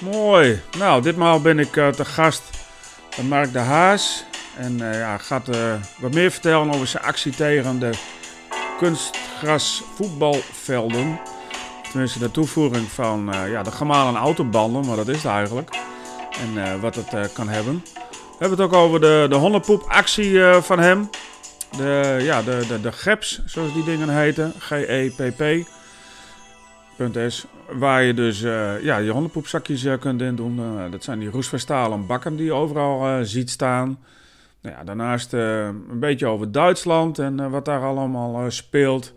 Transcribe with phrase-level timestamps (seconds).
[0.00, 0.60] Mooi.
[0.78, 2.42] Nou, ditmaal ben ik uh, te gast
[3.16, 4.24] bij Mark de Haas.
[4.56, 7.90] En uh, ja, gaat uh, wat meer vertellen over zijn actie tegen de
[8.78, 11.20] kunstgrasvoetbalvelden.
[11.90, 15.76] Tenminste, de toevoeging van ja, de gemalen autobanden, maar dat is het eigenlijk.
[16.40, 17.82] En wat het kan hebben.
[17.84, 17.90] We
[18.38, 21.10] hebben het ook over de, de hondenpoepactie van hem.
[21.76, 24.54] De, ja, de, de, de GEPS, zoals die dingen heten.
[24.58, 25.68] G-E-P-P.
[27.08, 27.46] .s,
[27.78, 30.58] waar je dus uh, ja, je hondenpoepzakjes uh, kunt in doen.
[30.58, 33.98] Uh, dat zijn die roestvestalen bakken die je overal ziet staan.
[34.62, 39.14] Nou ja, daarnaast een beetje over Duitsland en wat daar allemaal speelt.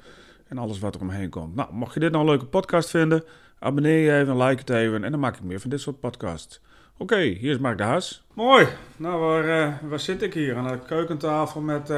[0.48, 1.56] En alles wat er omheen komt.
[1.56, 3.24] Nou, mocht je dit nou een leuke podcast vinden,
[3.60, 5.04] abonneer je even, like het even.
[5.04, 6.62] En dan maak ik meer van dit soort podcasts.
[6.98, 8.24] Oké, hier is Mark de Haas.
[8.34, 8.68] Mooi.
[8.98, 10.56] Nou, waar, waar zit ik hier?
[10.56, 11.90] Aan de keukentafel met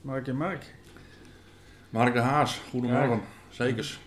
[0.00, 0.74] Mark en Mark.
[1.90, 3.20] Mark de Haas, goedemorgen.
[3.48, 4.00] Zekers.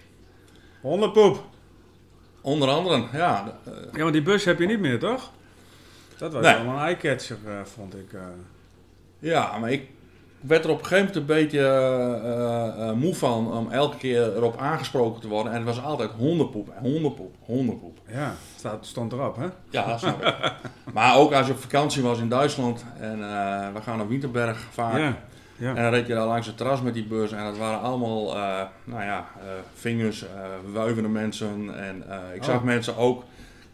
[0.84, 1.44] Hondenpoep.
[2.42, 3.58] Onder andere, ja.
[3.94, 5.32] Ja, maar die bus heb je niet meer, toch?
[6.18, 6.64] Dat was nee.
[6.64, 8.14] wel een eyecatcher, uh, vond ik.
[8.14, 8.22] Uh.
[9.20, 9.90] Ja, maar ik
[10.40, 11.60] werd er op een gegeven moment een beetje
[12.78, 15.52] uh, moe van om elke keer erop aangesproken te worden.
[15.52, 17.98] En het was altijd hondenpoep, hondenpoep, hondenpoep.
[18.08, 19.48] Ja, staat, stond erop, hè?
[19.70, 20.36] Ja, snap ik.
[20.94, 23.18] maar ook als je op vakantie was in Duitsland en
[23.74, 24.98] we gaan naar Winterberg vaak.
[24.98, 25.18] Ja.
[25.58, 25.76] Ja.
[25.76, 28.36] En dan reed je daar langs het terras met die bus en dat waren allemaal,
[28.36, 30.30] uh, nou ja, uh, vingers, uh,
[30.74, 31.80] wuivende mensen.
[31.80, 32.04] En
[32.36, 32.64] ik zag oh.
[32.64, 33.24] mensen ook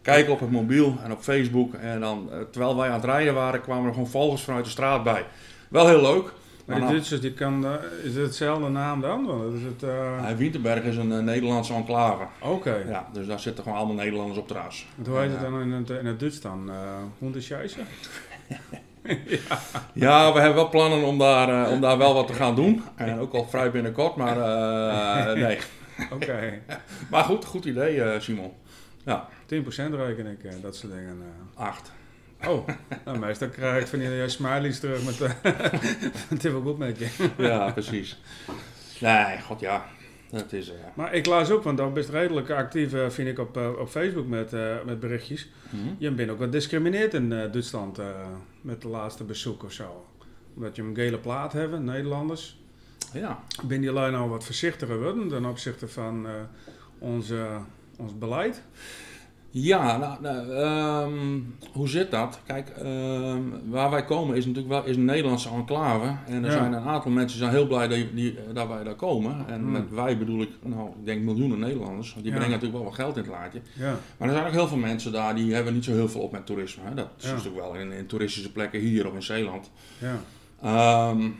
[0.02, 1.74] kijken op het mobiel en op Facebook.
[1.74, 5.04] En dan, terwijl wij aan het rijden waren, kwamen er gewoon vogels vanuit de straat
[5.04, 5.24] bij.
[5.68, 6.32] Wel heel leuk.
[6.64, 7.66] Maar die Duitsers, die kan,
[8.02, 9.54] is het hetzelfde naam dan?
[9.54, 10.36] Is het, uh...
[10.36, 12.24] Winterberg is een Nederlandse enclave.
[12.40, 12.84] Oké.
[12.88, 14.86] Ja, dus daar zitten gewoon allemaal Nederlanders op terras.
[15.06, 16.70] Hoe heet het dan in het, in het Duits dan?
[16.70, 17.30] Uh,
[19.26, 19.58] ja.
[19.92, 22.82] ja, we hebben wel plannen om daar, uh, om daar wel wat te gaan doen.
[22.96, 25.58] En ook al vrij binnenkort, maar uh, nee.
[26.12, 26.62] Oké.
[27.10, 28.52] maar goed, goed idee, uh, Simon.
[29.04, 29.28] Ja.
[29.54, 31.22] 10% reken ik, dat soort dingen.
[31.54, 31.92] 8.
[32.46, 32.68] Oh,
[33.04, 35.18] nou, meestal krijg ik van die smileys terug met
[36.28, 37.28] het is wel goed met je.
[37.48, 38.20] ja, precies.
[39.00, 39.84] Nee, god ja.
[40.30, 40.74] Dat is, uh...
[40.94, 43.88] Maar ik las ook, want dat best redelijk actief uh, vind ik op, uh, op
[43.88, 44.52] Facebook met,
[44.84, 45.48] met berichtjes.
[45.70, 45.96] Mm -hmm.
[45.98, 47.98] Je bent ook wat discrimineerd in Duitsland
[48.60, 50.06] met de laatste bezoek of zo.
[50.54, 52.58] Omdat je een gele plaat hebt, Nederlanders.
[53.12, 53.44] Ja.
[53.62, 56.26] Ben je nou wat voorzichtiger worden ten opzichte van
[56.98, 57.58] onze,
[57.96, 58.62] ons beleid?
[59.52, 61.40] Ja, nou, nou ehm,
[61.72, 62.40] hoe zit dat?
[62.46, 66.16] Kijk, ehm, waar wij komen is natuurlijk wel is een Nederlandse enclave.
[66.26, 68.94] En er zijn een aantal mensen die zijn heel blij dat, die, dat wij daar
[68.94, 69.44] komen.
[69.48, 69.70] En hmm.
[69.70, 72.12] met wij bedoel ik, nou, ik denk miljoenen Nederlanders.
[72.12, 73.60] Want die brengen natuurlijk wel wat geld in het laadje.
[73.72, 73.98] Ja.
[74.16, 76.32] Maar er zijn ook heel veel mensen daar die hebben niet zo heel veel op
[76.32, 76.82] met toerisme.
[76.84, 76.94] Hè.
[76.94, 79.70] Dat is natuurlijk wel in, in, toeristische plekken hier of in Zeeland.
[79.98, 81.10] Ja.
[81.10, 81.38] Um,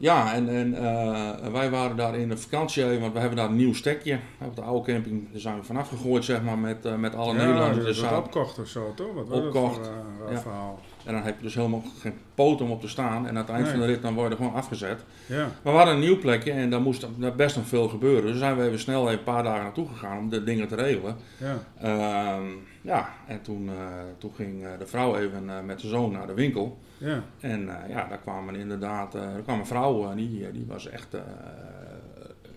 [0.00, 3.56] ja, en, en uh, wij waren daar in de vakantie, want we hebben daar een
[3.56, 4.18] nieuw stekje.
[4.44, 7.32] Op de oude camping daar zijn we vanaf gegooid, zeg maar, met, uh, met alle
[7.32, 7.84] ja, Nederlanders.
[7.84, 9.14] Dus dat opkocht of zo, toch?
[9.14, 9.76] Wat was opkocht.
[9.76, 10.40] dat voor, uh, ja.
[10.40, 10.80] verhaal?
[11.04, 13.26] En dan heb je dus helemaal geen poot om op te staan.
[13.26, 13.70] En aan het eind nee.
[13.70, 15.04] van de rit dan word je gewoon afgezet.
[15.26, 15.42] Ja.
[15.62, 17.06] Maar we hadden een nieuw plekje en daar moest
[17.36, 18.30] best nog veel gebeuren.
[18.30, 20.74] Dus zijn we even snel even een paar dagen naartoe gegaan om de dingen te
[20.74, 21.16] regelen.
[21.36, 22.46] Ja, uh,
[22.80, 23.70] ja en toen,
[24.18, 26.78] toen ging de vrouw even met de zoon naar de winkel.
[26.98, 27.22] Ja.
[27.40, 31.16] En ja, daar kwamen inderdaad, er kwam een vrouw, uh, die, die was echt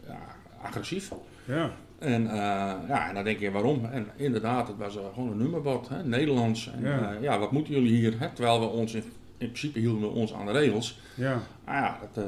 [0.08, 0.20] ja,
[0.62, 1.12] agressief.
[1.46, 1.72] Ja.
[2.04, 2.24] En,
[2.88, 3.86] ja, en dan denk je waarom.
[3.86, 6.72] En inderdaad, het was gewoon een nummerbord, hè, Nederlands.
[6.74, 7.18] En, ja.
[7.22, 8.20] ja, wat moeten jullie hier?
[8.20, 8.30] Hè?
[8.30, 9.04] Terwijl we ons in,
[9.38, 11.00] in principe hielden we ons aan de regels.
[11.16, 11.40] Ja.
[11.66, 12.26] Ja, dat,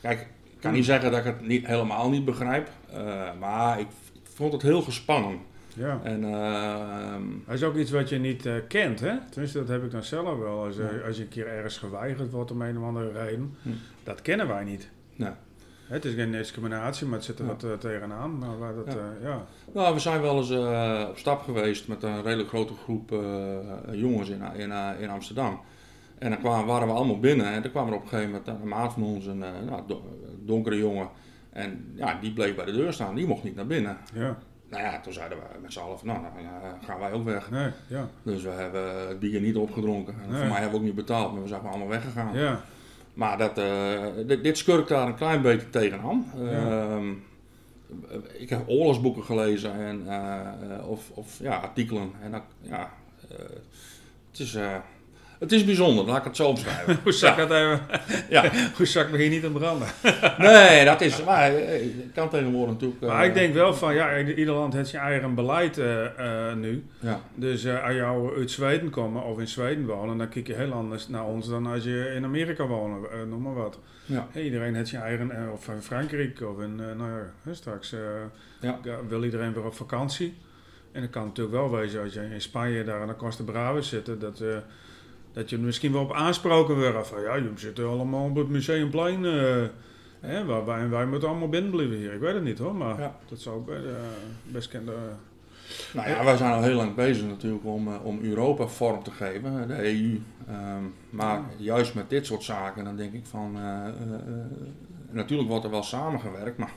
[0.00, 2.68] kijk, ik kan niet zeggen dat ik het niet, helemaal niet begrijp.
[3.38, 5.38] maar ik, ik vond het heel gespannen.
[5.74, 6.00] Ja.
[6.02, 6.20] En,
[7.46, 9.14] dat is ook iets wat je niet kent, hè?
[9.30, 10.64] Tenminste, dat heb ik dan zelf wel.
[10.64, 13.68] Als, als je een keer ergens geweigerd wordt om een of andere reden, hm.
[14.02, 14.90] dat kennen wij niet.
[15.16, 15.32] Nee.
[15.86, 17.50] Het is geen discriminatie, maar het zit er ja.
[17.50, 18.38] wat tegenaan.
[18.38, 19.28] Maar waar dat, ja.
[19.28, 19.44] ja.
[19.72, 20.50] Nou, we zijn wel eens
[21.08, 23.14] op stap geweest met een redelijk grote groep
[23.92, 25.60] jongens in, in, in Amsterdam.
[26.18, 28.48] En dan kwamen, waren we allemaal binnen en toen kwam er op een gegeven moment
[28.48, 29.82] een maat van ons, een nou,
[30.38, 31.08] donkere jongen.
[31.50, 33.96] En ja, die bleef bij de deur staan, die mocht niet naar binnen.
[34.14, 34.38] Ja.
[34.68, 36.34] Nou ja, toen zeiden we met z'n allen van, nou, nou
[36.84, 37.50] gaan wij ook weg.
[37.50, 38.08] Nee, ja.
[38.22, 40.14] Dus we hebben het bier niet opgedronken.
[40.22, 40.38] En nee.
[40.38, 42.36] Voor mij hebben we ook niet betaald, maar we zijn allemaal weggegaan.
[42.36, 42.60] Ja.
[43.12, 46.32] Maar dat, uh, dit, dit skurkt daar een klein beetje tegenaan.
[46.36, 46.98] Ja.
[46.98, 47.10] Uh,
[48.38, 52.10] ik heb oorlogsboeken gelezen en, uh, of, of ja, artikelen.
[52.22, 52.92] En dat, ja,
[54.30, 54.58] het is...
[55.42, 56.98] Het is bijzonder, laat ik het zo omschrijven.
[57.02, 57.46] Hoe zak ja.
[57.46, 57.80] dat
[58.28, 58.50] ja.
[58.76, 59.88] Hoe zak begin je niet aan branden?
[60.38, 61.24] nee, dat is...
[61.24, 63.00] Maar ik kan tegenwoordig natuurlijk...
[63.00, 66.54] Maar uh, ik denk wel van, ja, ieder land heeft zijn eigen beleid uh, uh,
[66.54, 66.84] nu.
[67.00, 67.20] Ja.
[67.34, 71.08] Dus als jou uit Zweden komen of in Zweden wonen, dan kijk je heel anders
[71.08, 73.78] naar ons dan als je in Amerika woont, noem maar wat.
[74.04, 74.26] Ja.
[74.32, 75.52] Hey, iedereen heeft zijn eigen...
[75.52, 76.76] of in Frankrijk of in...
[76.76, 77.10] nou
[77.44, 77.94] ja, straks
[78.60, 78.78] ja.
[79.08, 80.34] wil iedereen weer op vakantie.
[80.92, 83.80] En het kan natuurlijk wel wezen als je in Spanje daar aan de Costa Brava
[83.80, 84.42] zit, dat,
[85.32, 87.08] dat je misschien wel op aansproken wordt.
[87.08, 89.24] Van ja, jullie zitten allemaal op het museumplein.
[89.24, 89.64] Uh,
[90.20, 92.12] hè, waar, wij, wij moeten allemaal binnen blijven hier.
[92.12, 93.70] Ik weet het niet hoor, maar dat zou ook
[94.42, 94.94] best kunnen.
[95.92, 99.68] Nou ja, wij zijn al heel lang bezig natuurlijk om, om Europa vorm te geven,
[99.68, 100.20] de EU.
[100.48, 103.58] Ehm, maar juist met dit soort zaken, dan denk ik van.
[105.10, 106.72] natuurlijk wordt er wel samengewerkt, maar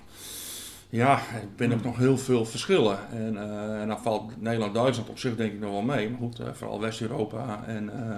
[0.96, 3.10] ja, er zijn ook nog heel veel verschillen.
[3.10, 6.10] En, uh, en dan valt Nederland-Duitsland op zich denk ik nog wel mee.
[6.10, 8.16] Maar goed, uh, vooral West-Europa en uh,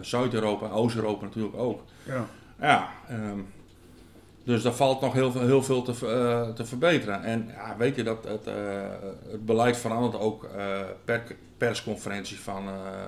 [0.00, 1.82] Zuid-Europa, Oost-Europa natuurlijk ook.
[2.02, 2.26] Ja.
[2.60, 3.46] Ja, um,
[4.44, 5.92] dus daar valt nog heel veel, heel veel te,
[6.54, 7.22] te verbeteren.
[7.22, 8.44] En ja, weet je dat het,
[9.30, 10.48] het beleid verandert ook
[11.04, 11.22] per
[11.56, 12.64] persconferentie van,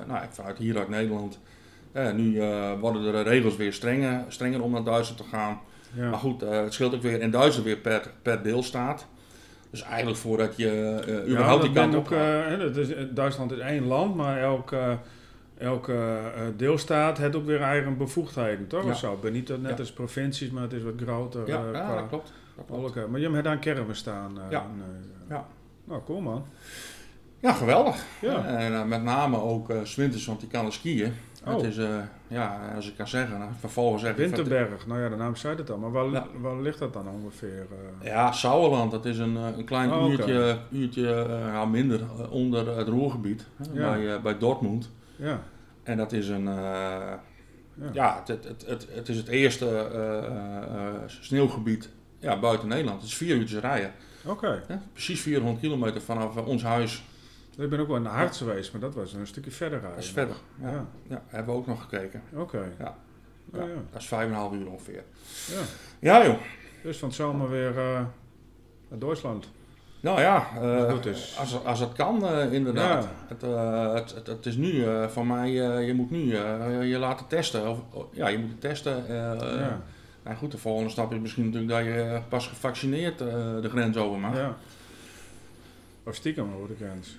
[0.06, 1.38] nou, vanuit hier uit Nederland.
[2.15, 2.43] nu
[2.81, 5.61] worden de regels weer strenger, strenger om naar Duitsland te gaan.
[5.94, 6.11] Ja.
[6.11, 9.06] Maar goed, uh, het scheelt ook weer in Duitsland weer per, per deelstaat.
[9.71, 14.14] Dus eigenlijk voordat je uh, überhaupt die kant op uh, is, Duitsland is één land,
[14.14, 14.99] maar elke,
[15.58, 18.84] elke deelstaat heeft ook weer eigen bevoegdheden, toch?
[18.84, 18.94] Ja.
[18.94, 19.19] Zo.
[19.20, 21.46] Ben niet net als provincies, maar het is wat groter.
[21.46, 22.32] Ja, ja dat klopt.
[22.56, 23.10] Dat klopt.
[23.10, 24.38] Maar je hebt daar een kern staan.
[24.50, 24.66] ja.
[25.28, 25.46] ja.
[25.84, 26.46] Nou, cool man.
[27.40, 28.05] Ja, geweldig.
[28.20, 28.44] Ja.
[28.44, 31.14] En met name ook uh, Swinters, want die kan er skiën.
[31.46, 31.55] Oh.
[31.55, 31.96] Het is, uh,
[32.26, 35.70] ja, als ik kan zeggen, nou, vervolgens zeg Winterberg, nou ja, de naam zei het
[35.70, 37.66] al, maar waar, waar ligt dat dan ongeveer?
[37.70, 38.06] Uh?
[38.06, 40.11] Ja, Sauerland, dat is een, eh, een klein oh,
[40.70, 42.00] uurtje, minder
[42.31, 44.90] onder het Roergebied, bij, bij Dortmund.
[45.19, 45.43] Ja.
[45.82, 47.20] En dat is een, ja.
[47.93, 51.88] ja, het, het, het, het, is het eerste sneeuwgebied
[52.19, 53.00] ja, buiten Nederland.
[53.00, 53.93] Het is vier uurtjes rijden.
[54.25, 54.62] Oké.
[54.93, 57.03] Precies 400 kilometer vanaf ons huis
[57.65, 59.97] ik ben ook wel naar Harts geweest, maar dat was een stukje verder rijden.
[59.97, 60.87] Dat is verder, ja.
[61.09, 61.23] ja.
[61.26, 62.23] hebben we ook nog gekeken.
[62.35, 62.73] Oké.
[62.79, 62.97] Ja.
[63.53, 63.67] ja.
[63.91, 65.05] Dat is vijf en half uur ongeveer.
[65.47, 65.61] Ja.
[65.99, 66.38] Ja, joh.
[66.82, 68.05] Dus van het zomer weer uh,
[68.88, 69.50] naar Duitsland.
[70.00, 70.93] Nou ja, uh,
[71.39, 73.09] als, als het kan, uh, inderdaad.
[73.29, 75.50] Het, het, het, het, is nu van mij,
[75.87, 76.37] je moet nu
[76.87, 77.69] je laten testen.
[77.71, 77.79] Of,
[78.11, 79.05] ja, je moet het testen.
[79.09, 79.81] ja.
[80.23, 84.19] Nou goed, de volgende stap is misschien natuurlijk dat je pas gevaccineerd de grens over
[84.19, 84.37] mag.
[84.37, 84.56] Ja.
[86.03, 87.17] Of stiekem over de grens.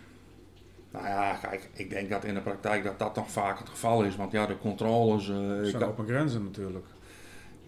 [0.91, 4.03] Nou ja, kijk, ik denk dat in de praktijk dat dat nog vaak het geval
[4.03, 4.15] is.
[4.15, 5.25] Want ja, de controles...
[5.63, 6.85] Zijn op grenzen natuurlijk.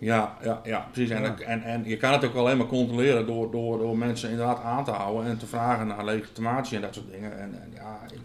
[0.01, 1.09] Ja, ja, ja precies.
[1.09, 4.63] En, en, en je kan het ook alleen maar controleren door, door, door mensen inderdaad
[4.63, 7.39] aan te houden en te vragen naar legitimatie en dat soort dingen.
[7.39, 8.19] En, en ja, ik,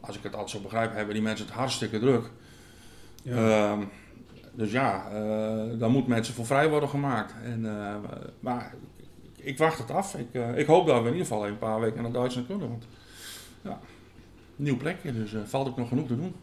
[0.00, 2.30] als ik het altijd zo begrijp, hebben die mensen het hartstikke druk.
[3.22, 3.34] Ja.
[3.34, 3.80] Ehm,
[4.52, 7.34] dus ja, uh, dan moet mensen voor vrij worden gemaakt.
[7.44, 7.94] En, uh,
[8.40, 8.74] maar
[9.36, 10.14] ik wacht het af.
[10.14, 12.68] Ik, ik hoop dat we in ieder geval een paar weken naar Duitsland kunnen.
[12.68, 12.86] Want,
[13.62, 13.78] ja
[14.56, 16.34] nieuw plekje, dus valt ook nog genoeg te doen.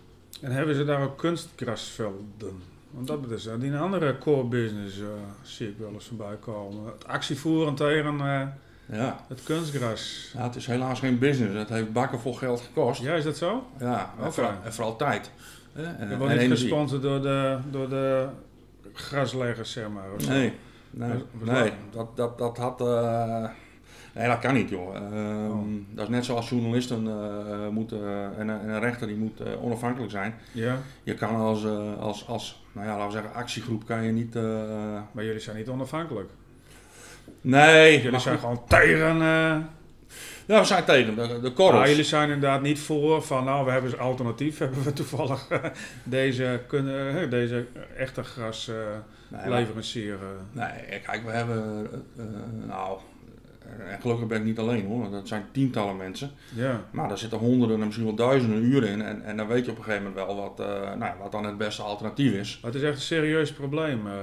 [0.42, 2.73] En hebben ze daar ook kunstgrasvelden?
[2.94, 5.06] Want dat is die een andere core business, uh,
[5.42, 6.86] zie ik wel eens voorbij komen.
[6.86, 8.42] Het actievoeren tegen uh,
[8.86, 9.25] ja.
[9.28, 10.31] het kunstgras.
[10.34, 11.57] Ja, het is helaas geen business.
[11.57, 13.01] Het heeft bakken vol geld gekost.
[13.01, 13.68] Ja, is dat zo?
[13.80, 15.31] Ja, en, vooral, en vooral tijd.
[15.74, 18.28] En, en, wordt niet gesponsord door de, door de
[18.94, 20.06] grasleggers, zeg maar.
[20.28, 20.54] Nee,
[20.89, 22.80] nee, nee, dat, dat, dat had...
[24.13, 24.96] Nee, dat kan niet, joh.
[24.96, 25.66] Ehm, oh.
[25.89, 30.12] Dat is net zoals journalisten uh, moeten en, en, een rechter die moet uh, onafhankelijk
[30.12, 30.34] zijn.
[30.51, 30.78] Ja.
[31.04, 34.34] Je kan als, uh, als, als nou ja, laten we zeggen, actiegroep kan je niet...
[35.12, 36.30] maar jullie zijn niet onafhankelijk?
[37.42, 38.02] Nee.
[38.02, 39.18] Jullie zijn gewoon tegen...
[40.46, 41.81] Ja, we zijn tegen de, de korrels.
[41.81, 44.58] Ah, jullie zijn inderdaad niet voor van, nou, we hebben een alternatief.
[44.63, 45.48] Hebben we toevallig
[46.03, 47.65] deze, kunnen, deze
[47.98, 48.72] echte gras
[49.27, 50.18] nee, leverancier?
[50.51, 51.88] Nee, kijk, we hebben,
[52.68, 53.00] nou,
[53.80, 56.32] en gelukkig ben ik niet alleen hoor, dat zijn tientallen mensen.
[56.56, 56.84] Ja.
[56.92, 59.01] Maar daar zitten honderden en misschien wel duizenden uren in.
[59.01, 61.46] En, en dan weet je op een gegeven moment wel wat, uh, nou, wat dan
[61.46, 62.60] het beste alternatief is.
[62.62, 64.13] Maar het is echt een serieus probleem, uh,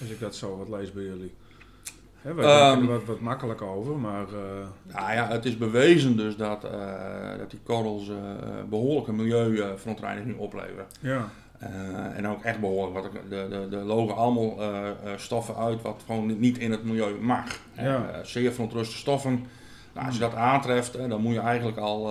[0.00, 1.34] als ik dat zo wat lees bij jullie.
[2.20, 4.26] Hè, wij um, denken er wat, wat makkelijk over, maar...
[4.32, 4.92] Uh...
[4.92, 6.62] Nou ja, het is bewezen dus dat,
[7.38, 8.10] dat die korrels
[8.68, 10.86] behoorlijke milieuverontreiniging opleveren.
[11.00, 11.28] Ja.
[11.62, 12.94] Uh, en ook echt behoorlijk.
[12.94, 17.20] Wat de, de, de logen allemaal uh, stoffen uit wat gewoon niet in het milieu
[17.20, 17.58] mag.
[17.72, 18.04] Ja.
[18.22, 19.46] zeer verontruste stoffen.
[19.92, 22.08] Nou, als je dat aantreft, dan moet je eigenlijk al,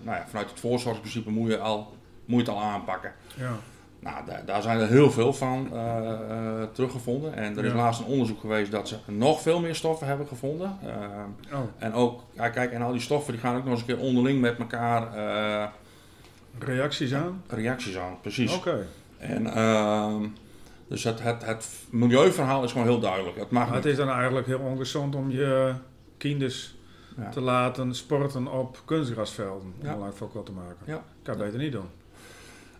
[0.00, 1.92] nou ja, vanuit het voorzorgsprincipe moet je, al,
[2.24, 3.12] moet je het al aanpakken.
[3.36, 3.52] Ja.
[4.00, 5.68] Nou, daar zijn er heel veel van
[6.72, 7.34] teruggevonden.
[7.34, 10.78] En er is laatst een onderzoek geweest dat ze nog veel meer stoffen hebben gevonden.
[11.52, 11.58] Oh.
[11.78, 13.98] En ook, ja, kijk, en al die stoffen die gaan ook nog eens een keer
[13.98, 15.02] onderling met elkaar
[16.58, 17.42] Reacties aan?
[17.48, 18.56] Reacties aan, precies.
[18.56, 18.86] Oké.
[19.18, 20.16] En uh,
[20.88, 23.36] dus het, het, het milieuverhaal is gewoon heel duidelijk.
[23.36, 25.74] Het, mag maar het is dan eigenlijk heel ongezond om je
[26.16, 26.74] kinders
[27.30, 29.74] te laten sporten op kunstgrasvelden.
[29.80, 29.96] Om ja.
[29.96, 30.76] lang voor te maken.
[30.84, 31.02] Ja.
[31.22, 31.88] Kan beter niet doen.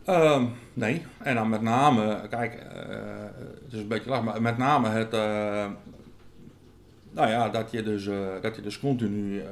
[0.09, 2.61] Uh, nee, en dan met name, kijk, uh,
[3.64, 5.66] het is een beetje lach, maar met name het, uh,
[7.11, 8.09] nou ja, dat je dus,
[8.40, 9.43] dat je dus continu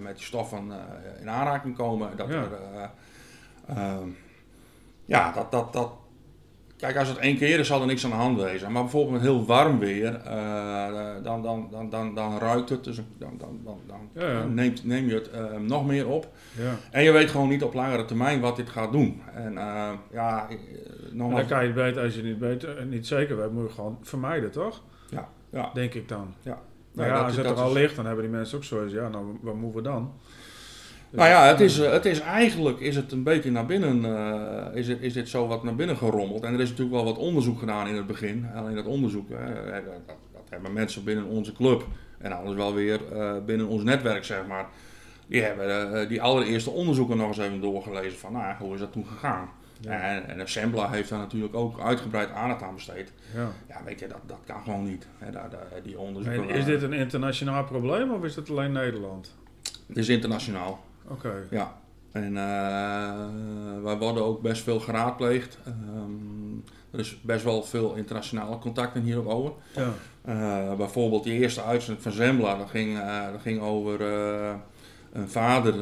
[0.00, 0.72] met die stoffen
[1.20, 2.10] in aanraking komen.
[2.16, 2.34] Dat ja.
[2.34, 2.90] er,
[3.66, 4.08] ehm,
[5.04, 5.92] ja, dat, dat, dat,
[6.76, 8.72] Kijk, als het één keer is, zal er niks aan de hand wezen.
[8.72, 10.20] Maar bijvoorbeeld met heel warm weer,
[11.22, 12.84] dan, dan, dan, dan, dan ruikt het.
[12.84, 13.78] Dus dan, dan, dan,
[14.14, 16.28] dan Neemt, neem je het nog meer op.
[16.58, 16.74] Ja.
[16.90, 19.22] En je weet gewoon niet op langere termijn wat dit gaat doen.
[19.34, 19.52] En
[20.12, 20.48] ja,
[21.10, 21.40] nogmaals...
[21.40, 23.98] dan kan je het beter, als je niet, beter, niet zeker weet, moet je gewoon
[24.02, 24.82] vermijden, toch?
[25.10, 25.28] Ja.
[25.50, 25.70] ja.
[25.74, 26.34] Denk ik dan.
[26.42, 26.58] Ja.
[26.92, 29.38] Nou ja, als het er al ligt, dan hebben die mensen ook zoiets, ja, nou,
[29.40, 30.12] wat moeten we dan?
[31.12, 34.88] Nou ja, het is, het is eigenlijk is het een beetje naar binnen, uh, is,
[34.88, 36.44] het, is dit zo wat naar binnen gerommeld.
[36.44, 38.46] En er is natuurlijk wel wat onderzoek gedaan in het begin.
[38.54, 39.38] Alleen dat onderzoek, dat,
[40.32, 41.86] dat, hebben mensen binnen onze club
[42.18, 44.66] en anders wel weer uh, binnen ons netwerk, zeg maar.
[45.26, 48.92] Die hebben uh, die allereerste onderzoeken nog eens even doorgelezen van, nou, hoe is dat
[48.92, 49.48] toen gegaan?
[49.88, 53.12] En, en Assembla heeft daar natuurlijk ook uitgebreid aandacht aan besteed.
[53.34, 55.06] Ja, ja weet je, dat, dat kan gewoon niet.
[55.18, 59.34] Hè, daar, daar, die onderzoeken, is dit een internationaal probleem of is het alleen Nederland?
[59.86, 60.84] Het is internationaal.
[61.08, 61.46] Oké.
[61.50, 61.80] Ja.
[62.12, 65.58] En uh, wij worden ook best veel geraadpleegd.
[65.66, 69.52] Um, er is best wel veel internationale contacten hierop over.
[69.74, 69.92] Ja.
[70.28, 74.00] Uh, bijvoorbeeld die eerste uitzending van Zembla, dat ging, uh, dat ging over
[75.12, 75.74] een vader,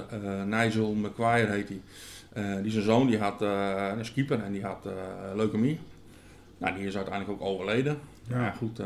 [0.46, 2.62] Nigel McQuire heet hij.
[2.62, 4.88] die zijn zoon die had een skipper en die had
[5.34, 5.80] leukemie.
[6.58, 7.98] Nou, die is uiteindelijk ook overleden.
[8.30, 8.80] Ja, ja goed.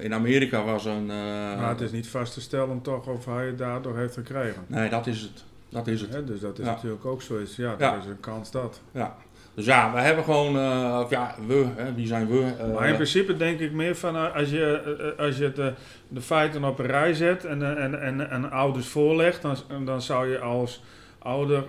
[0.00, 1.06] in Amerika was een.
[1.06, 4.64] maar het is niet vast te stellen toch of hij het daardoor heeft gekregen.
[4.66, 5.44] Nee, dat is het.
[5.68, 6.26] Dat is het.
[6.26, 7.56] dus dat is natuurlijk ook zoiets.
[7.56, 8.80] Ja, er is een kans dat.
[8.92, 9.16] Ja.
[9.54, 12.52] Dus ja, we hebben gewoon, uh, of ja, we, hè, wie zijn we?
[12.60, 15.72] Uh, maar in principe denk ik meer van als je, als je de,
[16.08, 20.30] de feiten op een rij zet en, en, en, en ouders voorlegt, dan, dan zou
[20.30, 20.82] je als
[21.18, 21.64] ouder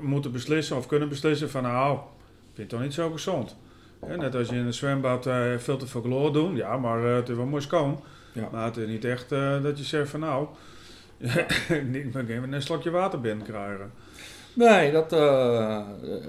[0.00, 1.98] moeten beslissen of kunnen beslissen van nou,
[2.44, 3.56] vind het toch niet zo gezond.
[4.06, 5.22] Net als je in een zwembad
[5.58, 8.00] veel te veel chloor doen, ja, maar het is wel mooi schoon.
[8.32, 8.48] Ja.
[8.52, 9.28] Maar het is niet echt
[9.62, 10.46] dat je zegt van nou,
[11.92, 13.90] niet met een slokje water binnen krijgen.
[14.58, 15.80] Nee, dat, uh,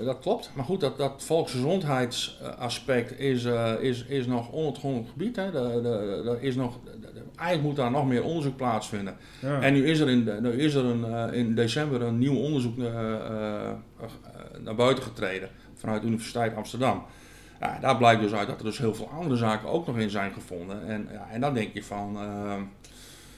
[0.05, 0.51] dat klopt.
[0.53, 5.35] Maar goed, dat, dat volksgezondheidsaspect is, uh, is, is nog onontgonnen gebied.
[5.35, 5.51] Hè.
[5.51, 6.79] De, de, de, is nog,
[7.35, 9.17] eigenlijk moet daar nog meer onderzoek plaatsvinden.
[9.41, 9.61] Ja.
[9.61, 12.77] En nu is er, in, nu is er een, uh, in december een nieuw onderzoek
[14.59, 17.05] naar buiten getreden vanuit de Universiteit Amsterdam.
[17.59, 20.09] Ja, daar blijkt dus uit dat er dus heel veel andere zaken ook nog in
[20.09, 20.87] zijn gevonden.
[20.87, 22.17] En, ja, en dan denk je van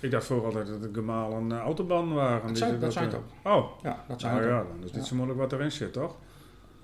[0.01, 2.47] ik dacht vroeger altijd dat de gemalen uh, autobanden waren.
[2.47, 3.23] Dat zijn, dat zijn het ook.
[3.43, 6.15] Oh, ja, dat zijn nou, ja, dan is dit zo moeilijk wat erin zit, toch?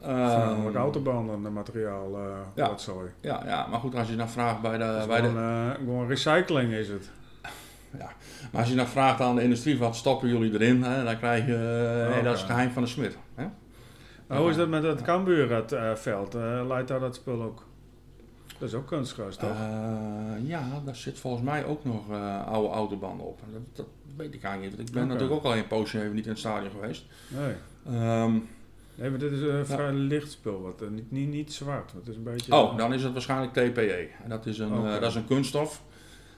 [0.06, 2.26] Uh, autobanden, de materiaal, uh,
[2.56, 2.78] ja.
[2.78, 3.10] sorry.
[3.22, 5.04] Ja, ja, maar goed, als je naar vraagt bij de...
[5.08, 7.10] Bij gewoon, de gewoon recycling is het.
[7.98, 8.10] Ja,
[8.52, 10.84] maar als je naar vraagt aan de industrie, wat stoppen jullie erin?
[10.84, 13.18] Hè, dan krijg je, oh, dat is het geheim van de smid.
[13.36, 13.46] Hè?
[14.28, 16.34] Hoe is dat met het Cambuur-veld?
[16.68, 17.68] leidt daar dat spul ook?
[18.60, 19.50] Dat is ook kunstgras, toch?
[19.50, 23.40] Uh, ja, daar zit volgens mij ook nog uh, oude autobanden op.
[23.52, 24.88] Dat, dat, weet ik eigenlijk niet.
[24.88, 27.06] Ik ben natuurlijk ook al een poosje even niet in het stadion geweest.
[27.28, 27.54] Nee.
[28.22, 28.48] Um,
[28.96, 30.62] nee, maar dit is een vrij licht spul.
[30.62, 31.92] Wat, uh, niet, niet, niet zwart.
[31.92, 34.08] Het is een beetje, oh, dan is het waarschijnlijk TPE.
[34.24, 35.00] En dat is een, okay.
[35.00, 35.82] dat is een kunststof.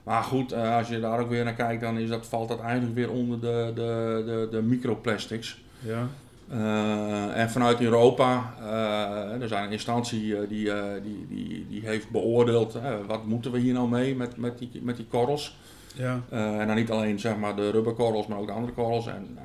[0.03, 2.95] Maar goed, als je daar ook weer naar kijkt, dan is dat, valt dat eigenlijk
[2.95, 5.61] weer onder de, de, de, de microplastics.
[5.79, 6.07] Ja.
[6.53, 12.09] Uh, en vanuit Europa, uh, er zijn een instantie uh, die, die, die, die heeft
[12.09, 15.57] beoordeeld wat moeten we hier nou mee met, met, die, met die korrels.
[15.93, 16.21] Ja.
[16.29, 19.07] en dan niet alleen zeg maar, de rubberkorrels, maar ook de andere korrels.
[19.07, 19.37] En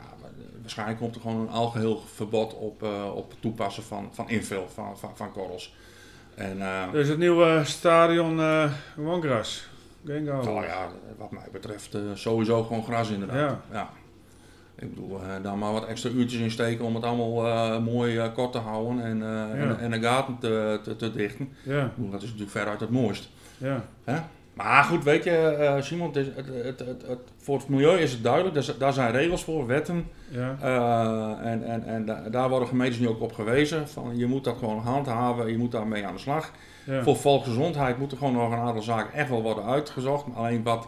[0.61, 2.83] waarschijnlijk komt er gewoon een algeheel verbod op,
[3.15, 5.75] op het toepassen van, van invul van, van, van korrels.
[6.35, 6.59] En,
[6.93, 9.69] dus het nieuwe stadion uh, gewoon gras?
[10.49, 13.37] Oh ja, wat mij betreft sowieso gewoon gras inderdaad.
[13.37, 13.61] Ja.
[13.73, 13.91] ja.
[14.79, 18.17] Ik bedoel, uh, daar maar wat extra uurtjes in steken om het allemaal uh, mooi
[18.17, 19.23] uh, kort te houden en,
[19.59, 21.49] en, en, de gaten te, te, te dichten.
[21.63, 21.93] Ja.
[21.95, 23.31] Bedoel, dat is natuurlijk veruit het mooist.
[23.59, 23.85] Ja.
[24.05, 24.17] Hè?
[24.55, 26.31] Maar goed, weet je, Simon, het,
[26.65, 28.55] het, het, voor het milieu is het duidelijk.
[28.55, 30.07] Dus, daar zijn regels voor, wetten.
[30.29, 30.57] Ja.
[31.43, 33.89] en en, en daar worden gemeentes nu ook op gewezen.
[33.89, 36.53] Van, je moet dat gewoon handhaven, je moet daarmee aan de slag.
[37.03, 40.25] Voor volksgezondheid moeten gewoon nog een aantal zaken echt wel worden uitgezocht.
[40.35, 40.87] Alleen wat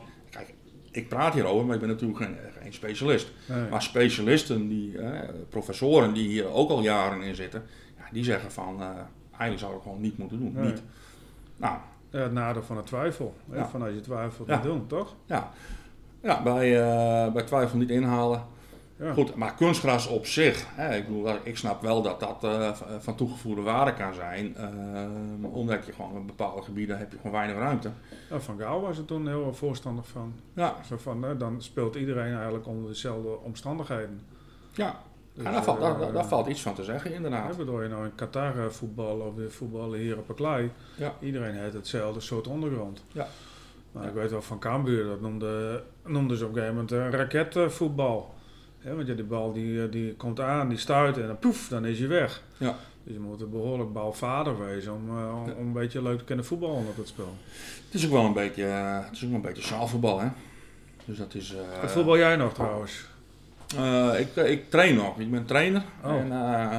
[0.97, 3.33] ik praat hierover, maar ik ben natuurlijk geen, geen specialist.
[3.71, 7.63] Maar specialisten, die, eh, professoren die hier ook al jaren in zitten,
[7.97, 8.89] ja, die zeggen van uh,
[9.31, 10.65] eigenlijk zou ik gewoon niet moeten doen.
[10.65, 10.83] Niet.
[11.57, 11.79] Nou,
[12.11, 13.35] ja, het nadeel van het twijfel.
[13.53, 13.69] Ja.
[13.69, 14.61] Van als je twijfelt, ja.
[14.61, 15.15] doen, toch?
[15.27, 15.51] Ja,
[16.23, 18.45] ja bij, uh, bij twijfel niet inhalen.
[18.99, 19.13] Ja.
[19.13, 23.15] Goed, maar kunstgras op zich, hè, ik, bedoel, ik snap wel dat dat uh, van
[23.15, 24.57] toegevoegde waarde kan zijn.
[25.43, 27.91] Uh, omdat je gewoon in bepaalde gebieden heb je gewoon weinig ruimte.
[28.31, 30.35] Ja, van Gaal was er toen heel voorstander van.
[30.53, 30.77] Ja.
[30.89, 34.21] Zo van, uh, dan speelt iedereen eigenlijk onder dezelfde omstandigheden.
[34.73, 35.01] Ja,
[35.33, 37.51] dus, ja daar, valt, daar, daar, valt iets van te zeggen, inderdaad.
[37.51, 40.71] Ja, bedoel je nou in Qatar voetballen of weer voetballen hier op een klei.
[40.97, 41.15] Ja.
[41.21, 43.03] Iedereen heeft hetzelfde soort ondergrond.
[43.13, 43.27] Ja.
[43.93, 47.11] Maar ik weet wel van Cambuur, dat noemde, noemden ze op een gegeven moment een
[47.11, 48.35] raketvoetbal.
[48.95, 51.99] Want ja, die bal die, die komt aan, die stuit en dan poef, dan is
[51.99, 52.43] hij weg.
[52.57, 52.77] Ja.
[53.05, 56.45] Dus je moet een behoorlijk balvader wezen om, om, om, een beetje leuk te kunnen
[56.45, 57.37] voetballen op het spel.
[57.85, 60.29] Het is ook wel een beetje, het is ook wel een beetje zaalvoetbal, hè?
[61.05, 61.55] Dus dat is...
[61.81, 63.05] Wat voetbal jij nog trouwens?
[64.19, 65.83] Ik, ik train nog, ik ben trainer.
[66.05, 66.13] Oh.
[66.13, 66.33] En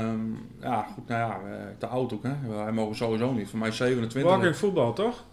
[0.03, 1.39] um, ja, goed, nou ja,
[1.77, 2.35] te oud ook, hè.
[2.47, 3.49] Wij mogen sowieso niet.
[3.49, 4.31] Voor mij 27.
[4.31, 5.23] Walking voetbal, toch?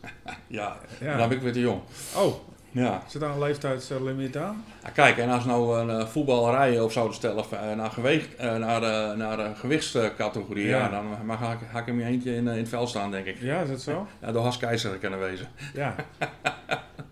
[0.46, 1.80] ja, ja, dan ben ik weer te jong.
[2.16, 2.34] Oh,
[2.70, 3.02] ja.
[3.06, 4.64] Zit daar een leeftijdslimiet aan?
[4.82, 8.56] Ja, kijk, en als nou een uh, voetballerij op zouden stellen uh, naar, gewicht, uh,
[8.56, 10.78] naar, de, naar de gewichtscategorie, ja.
[10.78, 13.36] ja dan mag ik, ik hem eentje in, in het veld staan, denk ik.
[13.40, 14.06] Ja, is dat zo?
[14.20, 15.48] Ja, door Has Keizer kunnen wezen.
[15.74, 15.94] Ja.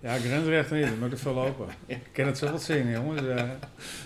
[0.01, 1.67] Ja, grensrecht niet, dat moet er veel lopen.
[1.87, 3.23] Ik ken het zo wat zien, jongens.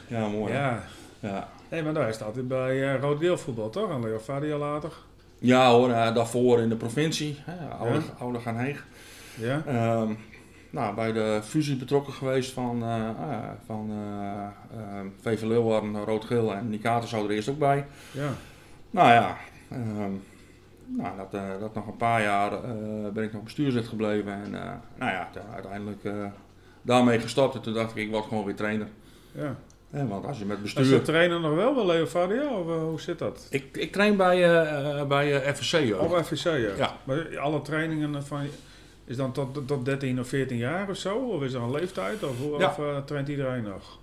[0.06, 0.52] ja, mooi.
[0.52, 0.82] Ja.
[1.20, 1.48] ja.
[1.70, 3.90] Nee, maar daar staat hij bij uh, rood deelvoetbal, toch?
[3.90, 4.92] En Leo Fadia later.
[5.38, 8.02] Ja hoor, daarvoor in de provincie, hè, oude, ja.
[8.18, 8.84] oude gaan heeg.
[9.34, 9.62] Ja.
[10.00, 10.18] Um,
[10.72, 16.68] nou, bij de fusie betrokken geweest van, uh, uh, van uh, VV Leeuwarden, Rood-Geel en
[16.70, 17.86] Nikaten zou er eerst ook bij.
[18.10, 18.30] Ja.
[18.90, 19.36] Nou ja,
[19.72, 20.22] um,
[20.86, 22.50] nou, dat, dat nog een paar jaar
[23.12, 24.32] ben ik nog bestuurslid gebleven.
[24.32, 24.50] En
[24.98, 26.08] nou ja, uiteindelijk
[26.82, 27.54] daarmee gestopt.
[27.54, 28.88] En toen dacht ik, ik word gewoon weer trainer.
[29.32, 29.56] Ja.
[29.92, 30.82] Ja, want als je met bestuur...
[30.82, 33.46] Is de trainer nog wel bij Leo Fadia, of hoe zit dat?
[33.50, 35.74] Ik, ik train bij, uh, bij FSC.
[35.74, 36.56] Oh, FSC, ja.
[36.76, 36.96] ja.
[37.04, 38.40] Maar alle trainingen van...
[39.12, 41.16] Is dan tot, tot 13 of 14 jaar of zo?
[41.16, 42.22] Of is er een leeftijd?
[42.22, 42.68] Of, hoe, ja.
[42.68, 43.98] of uh, traint iedereen nog?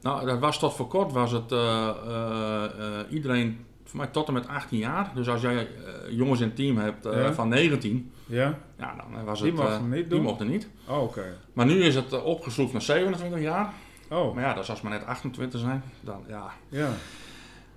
[0.00, 4.32] Nou, dat was tot voor kort was het uh, uh, iedereen, voor mij tot en
[4.32, 5.12] met 18 jaar.
[5.14, 5.68] Dus als jij
[6.10, 7.32] jongens in het team hebt ja.
[7.32, 8.58] van 19, ja.
[8.78, 9.60] Ja, dan was die het...
[9.60, 10.18] mochten niet doen?
[10.18, 10.68] Die mochten niet.
[10.88, 11.18] Oh, oké.
[11.18, 11.32] Okay.
[11.52, 13.72] Maar nu is het opgeschroefd naar 27 jaar.
[14.08, 14.34] Oh.
[14.34, 16.52] Maar ja, dus als maar net 28 zijn, dan ja...
[16.68, 16.90] Ja.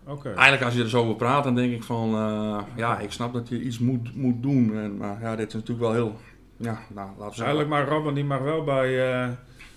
[0.06, 0.34] Okay.
[0.34, 2.10] Eigenlijk als je er zo over praat, dan denk ik van...
[2.76, 4.78] ja, ik snap dat je iets moet, moet doen.
[4.78, 6.16] En, maar ja, dit is natuurlijk wel heel
[6.58, 7.46] ja, nou, laten we zeggen.
[7.46, 9.30] Eigenlijk maar Robben die mag wel bij, uh,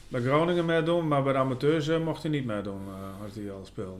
[0.09, 3.53] bij Groningen meedoen, maar bij de amateurs uh, mocht hij niet meedoen uh, als hij
[3.53, 3.99] al speelde.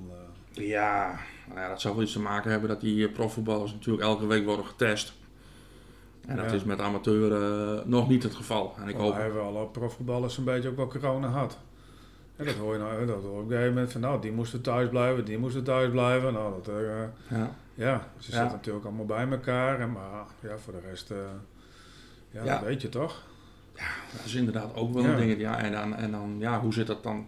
[0.51, 1.19] Ja,
[1.49, 4.45] nou ja, dat zou wel iets te maken hebben dat die profvoetballers natuurlijk elke week
[4.45, 5.13] worden getest.
[6.27, 6.53] En dat ja.
[6.53, 7.33] is met amateur
[7.87, 8.75] nog niet het geval.
[8.77, 9.15] En ik oh, hoop...
[9.15, 11.59] hebben alle profvoetballers een beetje ook wel corona gehad.
[12.37, 14.33] En dat hoor je nou, dat hoor ik op een gegeven moment van nou, die
[14.33, 16.33] moesten thuis blijven, die moesten thuis blijven.
[16.33, 16.75] Nou, dat,
[17.29, 17.51] ja.
[17.75, 19.81] ja, ze zitten natuurlijk allemaal bij elkaar.
[19.81, 21.13] En, maar ja, voor de rest...
[22.31, 23.23] Ja, ja, dat weet je toch?
[23.77, 25.41] Ja, dat is inderdaad ook wel een ding.
[25.41, 27.27] Ja, en, dan, en dan, ja, hoe zit dat dan?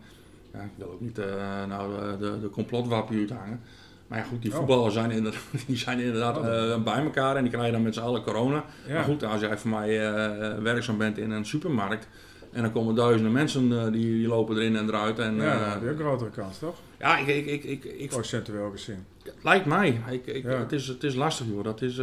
[0.53, 1.25] Ja, ik wil ook niet uh,
[1.69, 3.61] nou de, de, de complotwapen uithangen.
[4.07, 7.53] Maar ja, goed, die voetballers zijn inderdaad, die zijn inderdaad uh, bij elkaar en die
[7.53, 8.65] krijgen dan met z'n allen corona.
[8.87, 8.95] Ja.
[8.95, 12.09] Maar goed, als jij voor mij uh, werkzaam bent in een supermarkt
[12.53, 15.19] en dan komen duizenden mensen die, die lopen erin en eruit.
[15.19, 16.77] En, ja, dan heb je een grotere kans, toch?
[16.99, 17.27] Ja, ik...
[17.27, 19.05] ik, ik, ik, ik Procentueel gezien.
[19.43, 20.01] Lijkt mij.
[20.11, 21.65] Ik, ik, het, is, het is lastig, joh.
[21.65, 22.01] Dat is...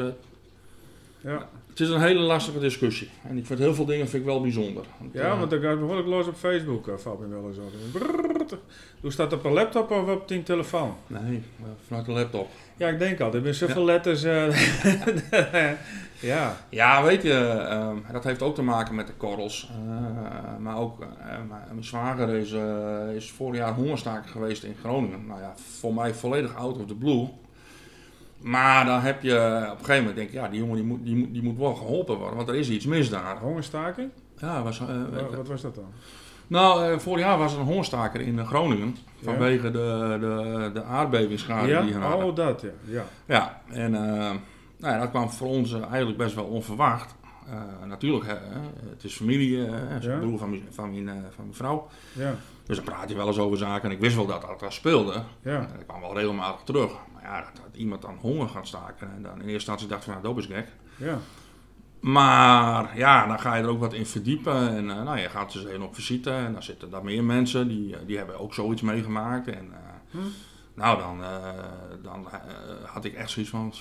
[1.21, 1.49] ja.
[1.69, 3.09] Het is een hele lastige discussie.
[3.27, 4.85] En ik vind heel veel dingen vind ik wel bijzonder.
[4.99, 7.57] Want, ja, want dan gaat behoorlijk los op Facebook, uh, valt wel eens.
[9.01, 10.95] Hoe staat dat op een laptop of op die telefoon?
[11.07, 11.43] Nee,
[11.87, 12.47] vanuit de laptop.
[12.77, 13.33] Ja, ik denk al.
[13.33, 13.93] Er zijn zoveel ja.
[13.93, 14.23] letters.
[14.23, 14.61] Uh,
[16.31, 16.57] ja.
[16.69, 19.69] ja, weet je, uh, dat heeft ook te maken met de korrels.
[20.59, 20.99] maar ook,
[21.71, 22.55] mijn zwager is,
[23.15, 25.25] is vorig jaar hongerstaker geweest in Groningen.
[25.27, 27.29] Nou ja, voor mij volledig out of the blue.
[28.41, 31.03] Maar dan heb je op een gegeven moment denk je, ja, die jongen die moet,
[31.03, 33.37] die, moet, die moet wel geholpen worden, want er is iets mis daar.
[33.37, 34.09] Hongerstaking?
[34.37, 35.91] Ja, was, uh, wat, wat was dat dan?
[36.47, 39.71] Nou, uh, vorig jaar was er een hongerstaker in Groningen vanwege ja.
[39.71, 41.81] de, de, de aardbevingsschade ja?
[41.81, 42.27] die er hadden.
[42.27, 42.69] Oh, dat ja.
[42.85, 43.99] Ja, ja en uh,
[44.77, 47.15] nou ja, dat kwam voor ons eigenlijk best wel onverwacht.
[47.85, 48.35] natuurlijk, hè,
[48.89, 51.87] het is familie, het is broer van, van, mijn, van mijn vrouw.
[52.11, 52.35] Ja.
[52.65, 54.73] Dus dan praat je wel eens over zaken en ik wist wel dat dat, dat
[54.73, 55.21] speelde.
[55.41, 55.61] Ja.
[55.61, 56.91] ik kwam wel regelmatig terug.
[57.21, 59.11] Maar ja, dat, dat iemand dan honger gaat staken.
[59.15, 60.67] En dan in eerste instantie dacht ik van, nou, dat is gek.
[60.97, 61.17] Ja.
[61.99, 64.69] Maar ja, dan ga je er ook wat in verdiepen.
[64.69, 66.31] En uh, nou, je gaat dus heen op visite.
[66.31, 67.67] En dan zitten daar meer mensen.
[67.67, 69.47] Die, die hebben ook zoiets meegemaakt.
[69.47, 69.77] En uh,
[70.11, 70.27] hm.
[70.73, 71.37] nou, dan, uh,
[72.03, 72.27] dan
[72.85, 73.73] had ik echt zoiets van,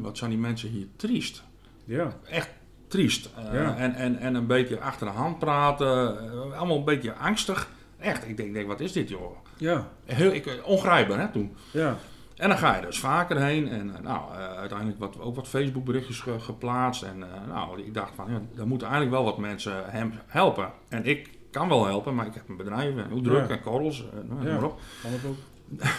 [0.00, 1.42] wat zijn die mensen hier triest.
[1.84, 2.16] Ja.
[2.24, 2.50] Echt
[2.88, 3.30] triest.
[3.52, 3.76] Ja.
[3.76, 6.18] en, en, en een beetje achter de hand praten.
[6.56, 7.68] allemaal een beetje angstig.
[7.98, 9.36] Echt, ik denk, denk wat is dit joh?
[9.56, 9.88] Ja.
[10.04, 11.56] Heel, ik, ongrijpbaar hè, toen.
[11.72, 11.98] Ja.
[12.42, 13.68] En dan ga je dus vaker heen.
[13.68, 17.02] En uh, nou, uh, uiteindelijk wat, ook wat Facebook berichtjes ge, geplaatst.
[17.02, 17.24] En uh,
[17.54, 20.70] nou, ik dacht van, ja, er moeten eigenlijk wel wat mensen hem helpen.
[20.88, 23.54] En ik kan wel helpen, maar ik heb een bedrijf en hoe druk Ja.
[23.54, 24.04] en korrels.
[24.28, 24.44] nou, Ja.
[24.44, 24.80] noem maar op.
[25.02, 25.36] Kan het ook?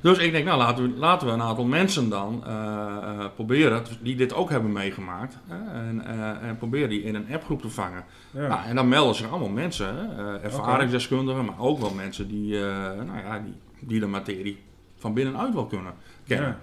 [0.00, 3.82] Dus ik denk, nou laten we, laten we een aantal mensen dan eh, eh, proberen
[4.02, 5.38] die dit ook hebben meegemaakt.
[5.72, 8.04] en, eh, en proberen die in een appgroep te vangen.
[8.30, 8.46] Ja.
[8.48, 12.62] Nou, en dan melden zich allemaal mensen, eh, ervaringsdeskundigen, maar ook wel mensen die, eh,
[13.06, 14.58] nou ja, die, die de materie
[15.06, 15.92] van binnenuit wel kunnen
[16.26, 16.48] kennen.
[16.48, 16.58] Ja.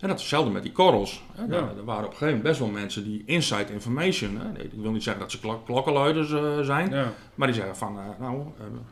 [0.00, 1.22] En dat is hetzelfde met die korrels.
[1.32, 1.46] Hè.
[1.46, 4.62] Daar, er waren op een gegeven moment best wel mensen die inside information, hè.
[4.62, 7.12] ik wil niet zeggen dat ze klok klokkenluiders uh, zijn, ja.
[7.34, 8.44] maar die zeggen van, uh, nou, uh,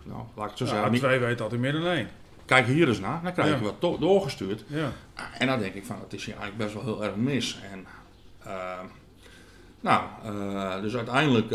[0.04, 0.90] nou, laat ik het zo zeggen.
[0.90, 1.00] Niet...
[1.00, 2.08] Twee weten altijd meer dan één.
[2.44, 4.64] Kijk hier eens naar, dan krijg je wat doorgestuurd.
[5.38, 7.60] En dan denk ik van, het is hier eigenlijk best wel heel erg mis.
[7.72, 7.86] En,
[9.80, 10.02] nou,
[10.82, 11.50] dus uiteindelijk,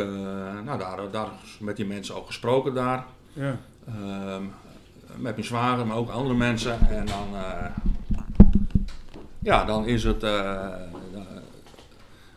[0.66, 3.06] nou, daar, daar met die mensen ook gesproken daar.
[3.34, 3.58] Ja.
[3.88, 4.44] Ehm,
[5.20, 6.90] met mijn zwager, maar ook andere mensen.
[6.90, 7.28] En dan,
[9.40, 10.24] ja, dan is het.
[10.24, 10.66] Uh,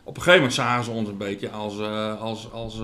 [0.03, 1.79] op een gegeven moment zagen ze ons een beetje als,
[2.19, 2.79] als, als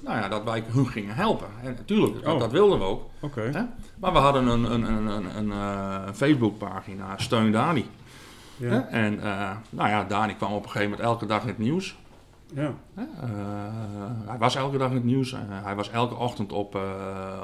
[0.00, 1.46] nou ja, dat wij hun gingen helpen.
[1.62, 2.40] En natuurlijk, dat, oh.
[2.40, 3.10] dat, wilden we ook.
[3.20, 3.66] Okay.
[4.00, 7.86] Maar we hadden een, een, een, een, een, een Facebookpagina, Steun Dani.
[8.56, 8.86] Ja.
[8.88, 9.20] En
[9.70, 11.96] nou ja, Dani kwam op een gegeven moment elke dag in het nieuws.
[12.54, 12.74] Ja.
[14.26, 15.34] hij was elke dag in het nieuws.
[15.48, 16.78] hij was elke ochtend op,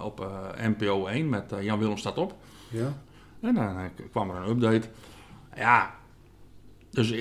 [0.03, 2.35] op NPO 1 met Jan Willem staat op.
[2.71, 2.93] Ja.
[3.41, 4.89] En dan kwam er een update.
[5.57, 5.95] Ja,
[6.91, 7.15] dus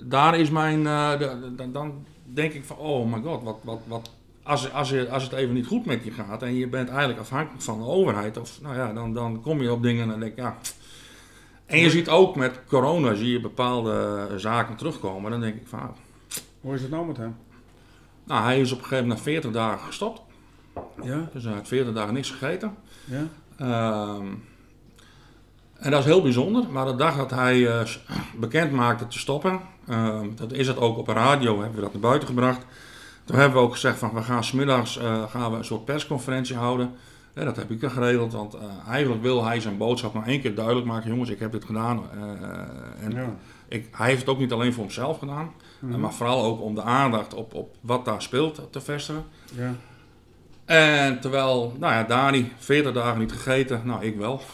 [0.00, 0.84] daar is mijn.
[1.56, 4.10] Dan, dan denk ik van: oh my god, wat, wat, wat,
[4.42, 7.20] als, als, je, als het even niet goed met je gaat en je bent eigenlijk
[7.20, 10.32] afhankelijk van de overheid, of, nou ja, dan, dan kom je op dingen en denk
[10.32, 10.56] ik, ja.
[11.66, 15.30] En je ziet ook met corona, zie je bepaalde zaken terugkomen.
[15.30, 15.94] Dan denk ik van.
[16.66, 17.36] Hoe is het nou met hem?
[18.24, 20.20] Nou, hij is op een gegeven moment na 40 dagen gestopt.
[21.02, 21.28] Ja.
[21.32, 22.74] Dus hij heeft 40 dagen niks gegeten.
[23.04, 23.22] Ja.
[23.60, 24.24] Uh,
[25.78, 27.80] en dat is heel bijzonder, maar de dag dat hij uh,
[28.40, 31.92] bekend maakte te stoppen, uh, dat is het ook op de radio, hebben we dat
[31.92, 32.66] naar buiten gebracht.
[33.24, 36.56] Toen hebben we ook gezegd van we gaan smiddags uh, gaan we een soort persconferentie
[36.56, 36.94] houden.
[37.34, 38.56] Ja, dat heb ik dan geregeld, want
[38.88, 41.10] eigenlijk wil hij zijn boodschap nog één keer duidelijk maken.
[41.10, 42.02] Jongens, ik heb dit gedaan.
[43.00, 43.36] en ja.
[43.68, 46.74] Ik, hij heeft het ook niet alleen voor hemzelf gedaan, mm maar vooral ook om
[46.74, 49.24] de aandacht op, op wat daar speelt te vestigen.
[49.54, 49.74] Ja.
[50.64, 54.40] En terwijl, nou ja, Dani, 40 dagen niet gegeten, nou ik wel.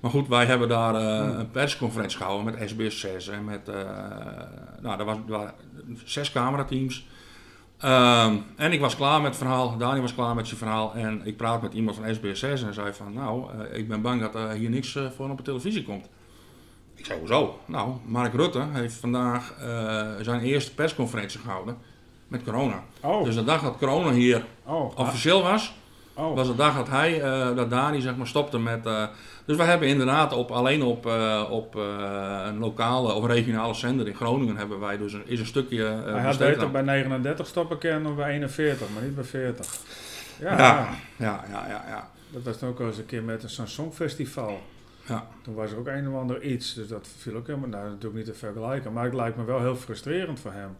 [0.00, 3.74] Maar goed, wij hebben daar uh, een persconferentie gehouden met SBS 6 en met, uh,
[4.80, 5.54] nou, er, was, er waren
[6.04, 7.06] zes camerateams.
[7.84, 11.20] Um, en ik was klaar met het verhaal, Dani was klaar met zijn verhaal en
[11.24, 14.20] ik praat met iemand van SBS 6 en zei van, nou, uh, ik ben bang
[14.20, 16.08] dat er hier niks voor op de televisie komt.
[17.00, 17.58] Ik zei, hoezo?
[17.66, 19.54] Nou, Mark Rutte heeft vandaag
[20.20, 21.76] zijn eerste persconferentie gehouden
[22.28, 22.82] met corona.
[23.00, 23.24] Oh.
[23.24, 24.98] Dus de dag dat corona hier oh.
[24.98, 25.74] officieel was,
[26.14, 26.34] oh.
[26.34, 27.20] was de dag dat hij,
[27.54, 28.86] dat Dani zeg maar stopte met
[29.50, 34.06] dus we hebben inderdaad op, alleen op, uh, op uh, een lokale of regionale zender
[34.06, 37.46] in Groningen hebben wij dus een, is een stukje uh, Hij had beter bij 39
[37.46, 39.78] stoppen kennen dan bij 41, maar niet bij 40.
[40.40, 41.66] Ja, ja, ja, ja.
[41.68, 42.08] ja, ja.
[42.30, 44.60] Dat was ook al eens een keer met een Songfestival.
[45.10, 45.26] Ja.
[45.42, 48.14] Toen was er ook een of ander iets, dus dat viel ook helemaal, nou natuurlijk
[48.14, 48.92] niet te vergelijken.
[48.92, 50.76] Maar het lijkt me wel heel frustrerend voor hem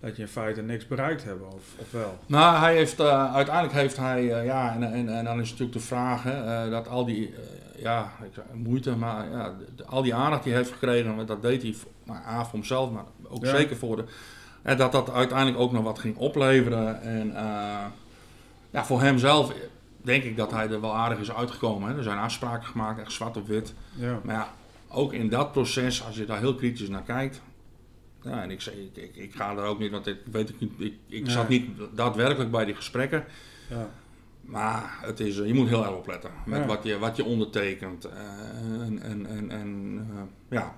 [0.00, 2.18] dat je in feite niks bereikt hebt, of, of wel?
[2.26, 5.78] Nou, hij heeft, uh, uiteindelijk heeft hij, uh, ja, en, en, en dan is natuurlijk
[5.78, 7.34] de vraag hè, uh, dat al die,
[7.76, 8.12] ja,
[8.52, 12.18] moeite, maar ja, de, al die aandacht die hij heeft gekregen, dat deed hij nou,
[12.26, 13.56] A voor hemzelf, maar ook ja.
[13.56, 14.04] zeker voor de,
[14.62, 17.02] en dat dat uiteindelijk ook nog wat ging opleveren.
[17.02, 17.32] En
[18.70, 19.52] ja, voor hemzelf
[20.02, 21.90] denk ik dat hij er wel aardig is uitgekomen.
[21.90, 21.96] Hè.
[21.96, 23.74] Er zijn afspraken gemaakt, echt zwart op wit.
[23.96, 24.20] Ja.
[24.24, 24.52] Maar ja,
[24.88, 27.42] ook in dat proces, als je daar heel kritisch naar kijkt,
[28.22, 30.72] ja, en ik, ik, ik, ik, ga er ook niet, want ik weet ik niet,
[30.78, 33.24] ik, ik zat niet daadwerkelijk bij die gesprekken.
[33.68, 33.90] Ja.
[34.40, 36.66] Maar het is, je moet heel erg opletten met ja.
[36.66, 38.06] wat, je, wat je ondertekent.
[38.06, 38.12] Uh,
[38.82, 40.76] en en, en, en uh, ja,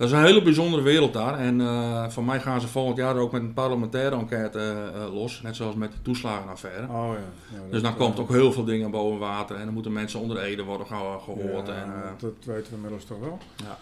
[0.00, 1.38] dat is een hele bijzondere wereld daar.
[1.38, 4.74] En uh, voor mij gaan ze volgend jaar ook met een parlementaire enquête
[5.12, 5.42] los.
[5.42, 6.86] Net zoals met de toeslagenaffaire.
[6.86, 7.58] Oh, ja.
[7.58, 9.56] ja dus dan komt ook heel veel dingen boven water.
[9.56, 11.68] En dan moeten mensen onder ede worden gehoord.
[11.68, 13.38] en, dat weten we inmiddels toch wel.
[13.56, 13.78] Ja.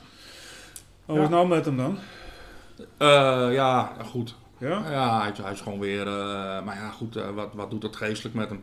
[1.05, 1.99] Hoe is het nou met hem dan?
[3.53, 4.35] Ja, goed.
[4.59, 4.83] Ja?
[4.91, 6.05] Ja, hij, hij is gewoon weer...
[6.65, 8.63] Maar ja, goed, wat, wat doet dat geestelijk met hem?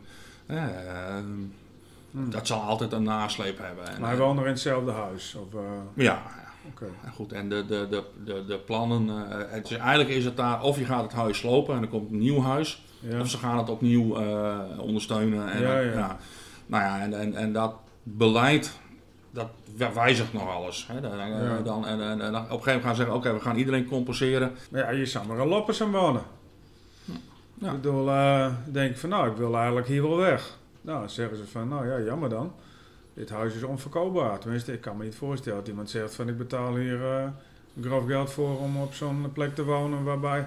[2.10, 2.30] Hmm.
[2.30, 3.88] Dat zal altijd een nasleep hebben.
[3.88, 5.34] En, maar hij woont nog in hetzelfde huis?
[5.34, 5.60] Of,
[5.94, 6.22] ja,
[6.66, 6.72] ja.
[6.72, 6.88] Okay.
[7.04, 9.08] Ja, goed, en de, de, de, de, de plannen...
[9.50, 10.62] het is, eigenlijk is het daar...
[10.62, 12.84] Of je gaat het huis slopen en er komt een nieuw huis.
[13.00, 13.20] Ja.
[13.20, 14.16] Of ze gaan het opnieuw
[14.78, 15.52] ondersteunen.
[15.52, 16.18] En, ja, ja.
[16.66, 18.78] Nou ja, en, en, en dat beleid
[19.30, 20.86] dat wijzigt nog alles.
[20.92, 21.00] Hè.
[21.00, 21.60] Dan, ja.
[21.60, 23.56] dan, en, en, en, op een gegeven moment gaan ze zeggen, oké, okay, we gaan
[23.56, 24.52] iedereen compenseren.
[24.70, 26.22] Maar ja, je zou maar een loppers aan wonen.
[27.54, 27.70] Ja.
[27.70, 30.58] Ik bedoel, uh, denk ik van, nou, ik wil eigenlijk hier wel weg.
[30.80, 32.52] Nou, dan zeggen ze van, nou ja, jammer dan.
[33.16, 34.38] Dit huis is onverkoopbaar.
[34.38, 37.28] Tenminste, ik kan me niet voorstellen dat iemand zegt van, ik betaal hier uh,
[37.80, 40.46] grof geld voor om op zo'n plek te wonen waarbij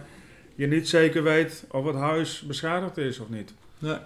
[0.55, 3.53] je niet zeker weet of het huis beschadigd is of niet.
[3.79, 3.97] Nee.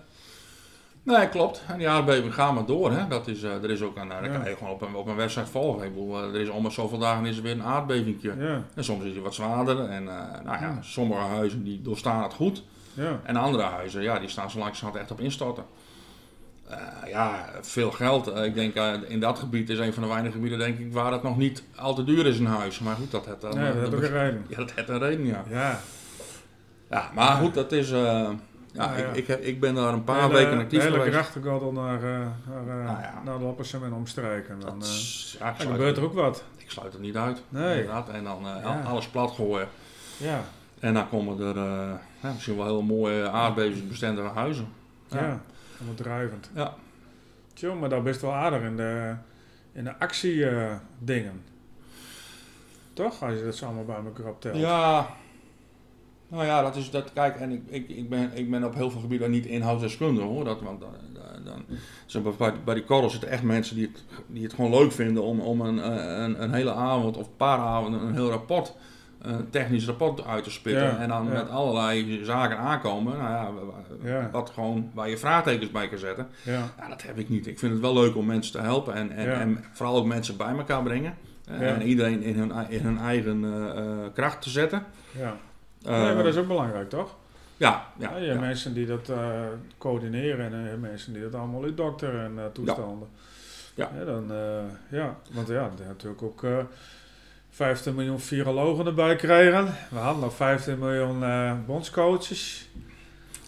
[1.04, 1.64] Nee, klopt.
[1.68, 2.92] En die aardbeving gaat maar door.
[2.92, 3.08] Hè.
[3.08, 4.28] Dat is, uh, er is ook een, uh, ja.
[4.28, 5.86] kan je gewoon op een, op een website volgen.
[5.86, 8.36] Ik bedoel, uh, er is om zoveel dagen is er weer een aardbevingje.
[8.38, 8.64] Ja.
[8.76, 9.90] En soms is het wat zwaarder.
[9.90, 10.04] En
[10.44, 12.64] nou ja, sommige huizen die doorstaan het goed.
[12.94, 13.20] Ja.
[13.24, 15.64] En andere huizen, ja, die staan zo langzamerhand echt op instorten.
[17.08, 18.28] Ja, veel geld.
[18.28, 18.76] ik denk
[19.08, 21.64] in dat gebied is een van de weinige gebieden denk ik, waar het nog niet
[21.76, 22.80] al te duur is in huis.
[22.80, 23.54] Maar goed, dat heeft dan...
[23.54, 24.46] Ja, dat heeft een reden.
[24.48, 25.44] Ja, dat heeft een reden, ja.
[25.50, 25.80] Ja,
[26.90, 27.92] ja maar goed, dat is...
[28.74, 30.98] Ja, Ik, ik, heb, ik ben daar een paar weken actief geweest.
[30.98, 34.60] De hele grachtengordel naar, uh, naar, uh, nou naar de en omstreken.
[34.60, 34.84] Dan,
[35.58, 36.44] gebeurt er ook wat.
[36.58, 37.44] Ik sluit het niet uit.
[37.50, 37.80] Nee.
[37.80, 38.10] Inderdaad.
[38.10, 38.46] En dan
[38.86, 39.68] alles plat gooien.
[40.18, 40.44] Ja.
[40.80, 42.00] En dan komen er
[42.34, 44.68] misschien wel heel mooie aardbevingsbestendige huizen.
[45.08, 45.42] Ja,
[45.74, 45.86] ja.
[45.86, 46.50] helemaal drijvend.
[46.56, 46.74] Ja.
[47.54, 49.16] Tjoh, maar dat best wel aardig in de,
[49.72, 50.46] in de actie
[51.00, 51.44] dingen.
[52.94, 53.24] Toch?
[53.24, 54.58] Als je dat zo allemaal bij elkaar optelt.
[54.58, 55.08] Ja,
[56.28, 57.14] nou ja, dat is dat.
[57.14, 60.44] Kijk, en ik, ik, ik, ben, ik ben op heel veel gebieden niet inhoudsdeskundig hoor.
[60.44, 60.94] Dat, want dan,
[61.44, 65.24] dan, bij, bij die korrels zitten echt mensen die het, die het gewoon leuk vinden
[65.24, 65.78] om, om een,
[66.24, 68.74] een, een hele avond of een paar avonden een heel rapport,
[69.24, 71.00] een technisch rapport uit te spitten.
[71.00, 73.18] en dan met allerlei zaken aankomen.
[73.18, 73.52] Nou ja,
[74.04, 76.28] ja, wat gewoon waar je vraagtekens bij kan zetten.
[76.44, 76.74] Ja.
[76.90, 77.48] dat heb ik niet.
[77.48, 80.38] Ik vind het wel leuk om mensen te helpen en, en, en vooral ook mensen
[80.38, 81.16] bij elkaar brengen.
[81.46, 84.84] En iedereen in hun, in hun eigen uh, kracht te zetten.
[85.18, 85.36] Ja
[85.84, 87.16] nee, maar dat is ook belangrijk, toch?
[87.58, 88.10] Ja, ja.
[88.10, 89.42] ja je hebt mensen die dat uh,
[89.78, 93.08] coördineren en je hebt mensen die dat allemaal in dokter en toestanden.
[93.76, 93.90] Ja.
[93.98, 94.06] ja.
[94.06, 94.32] dan,
[94.90, 96.46] ja, want ja, natuurlijk ook
[97.54, 99.66] 15 miljoen virologen erbij krijgen.
[99.90, 101.24] We hadden nog 15 miljoen
[101.66, 102.70] bondscoaches.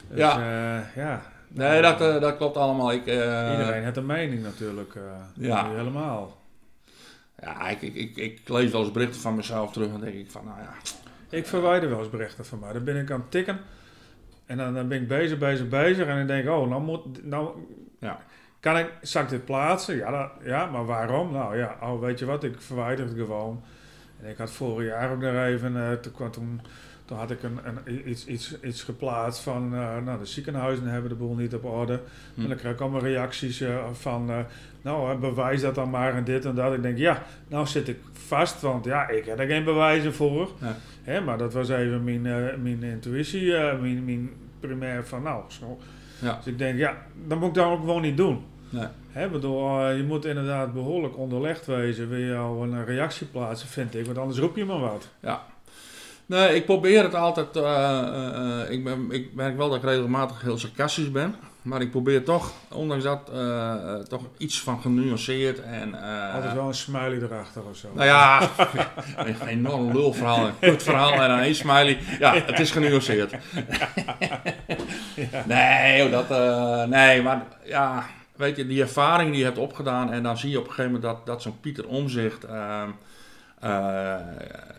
[0.10, 0.90] Dus, ja.
[0.96, 1.22] ja.
[1.48, 2.92] Nee, dat, dat klopt allemaal.
[2.92, 4.94] Ik, Iedereen heeft een mening natuurlijk.
[5.34, 5.70] ja.
[5.70, 6.38] Helemaal.
[7.40, 10.32] Ja, ik, ik, ik, ik lees wel eens berichten van mezelf terug en denk ik
[10.32, 10.74] van, nou ja,
[11.30, 12.74] ik verwijder wel eens berichten van mij.
[12.74, 13.60] Dan ben ik aan het tikken.
[14.46, 16.08] En dan, dan ben ik bezig, bezig, bezig.
[16.08, 17.26] En dan denk ik, oh, nou moet...
[17.26, 17.50] Nou,
[18.00, 18.20] ja.
[18.60, 19.96] Kan ik, zal ik dit plaatsen?
[19.96, 21.32] Ja, dat, ja, maar waarom?
[21.32, 23.64] Nou ja, oh, weet je wat, ik verwijder het gewoon.
[24.26, 26.62] En ik had vorig jaar ook nog even, toen, toen,
[27.06, 31.10] toen had ik een, een, iets, iets, iets geplaatst van, uh, nou de ziekenhuizen hebben
[31.10, 32.00] de boel niet op orde.
[32.34, 32.42] Hm.
[32.42, 34.46] En dan krijg ik allemaal reacties uh, van,
[34.82, 36.74] nou bewijs dat dan maar en dit en dat.
[36.74, 40.52] Ik denk, ja, nou zit ik vast, want ja, ik heb er geen bewijzen voor.
[40.62, 40.78] Ja.
[41.04, 42.22] Hè, maar dat was even mijn,
[42.62, 45.80] mijn intuïtie, mijn, mijn primair van nou, zo.
[46.22, 46.36] Ja.
[46.36, 48.44] Dus ik denk, ja, dat moet ik dan ook gewoon niet doen.
[48.70, 48.88] Nee.
[49.12, 53.68] Hè, bedoel, uh, je moet inderdaad behoorlijk onderlegd wezen, wil je al een reactie plaatsen,
[53.68, 55.08] vind ik, want anders roep je maar wat.
[55.20, 55.44] Ja.
[56.26, 57.48] Nee, ik probeer het altijd,
[58.70, 61.36] ik, ben, ik merk wel dat ik regelmatig heel sarcastisch ben.
[61.66, 65.94] Maar ik probeer toch, ondanks dat, uh, toch iets van genuanceerd en...
[66.34, 67.88] Altijd wel een smiley erachter of zo.
[67.94, 68.50] Nou ja,
[69.18, 71.98] een enorm lulverhaal, een kut verhaal en dan één smiley.
[72.20, 73.34] Ja, het is genuanceerd.
[75.46, 76.30] Nee, dat,
[76.90, 80.60] nee, maar ja, weet je, die ervaring die je hebt opgedaan en dan zie je
[80.60, 82.44] op een gegeven moment dat, dat zo'n Pieter Omzicht...
[82.44, 82.90] Ehm,
[83.64, 84.16] uh,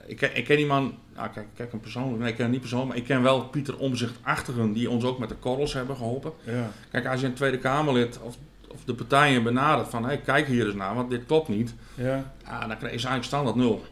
[0.06, 2.90] ik, ik, ken iemand, nou, kijk, kijk hem persoonlijk, nee, ik ken hem niet persoonlijk,
[2.90, 6.32] maar ik ken wel Pieter Omzichtachtigen die ons ook met de korrels hebben geholpen.
[6.44, 6.70] Ja.
[6.90, 8.36] Kijk, als je een Tweede Kamerlid of,
[8.68, 11.74] of de partijen benadert van, hey, kijk hier eens naar, want dit klopt niet.
[11.94, 12.32] Ja.
[12.44, 13.84] ja dan is eigenlijk standaard nul.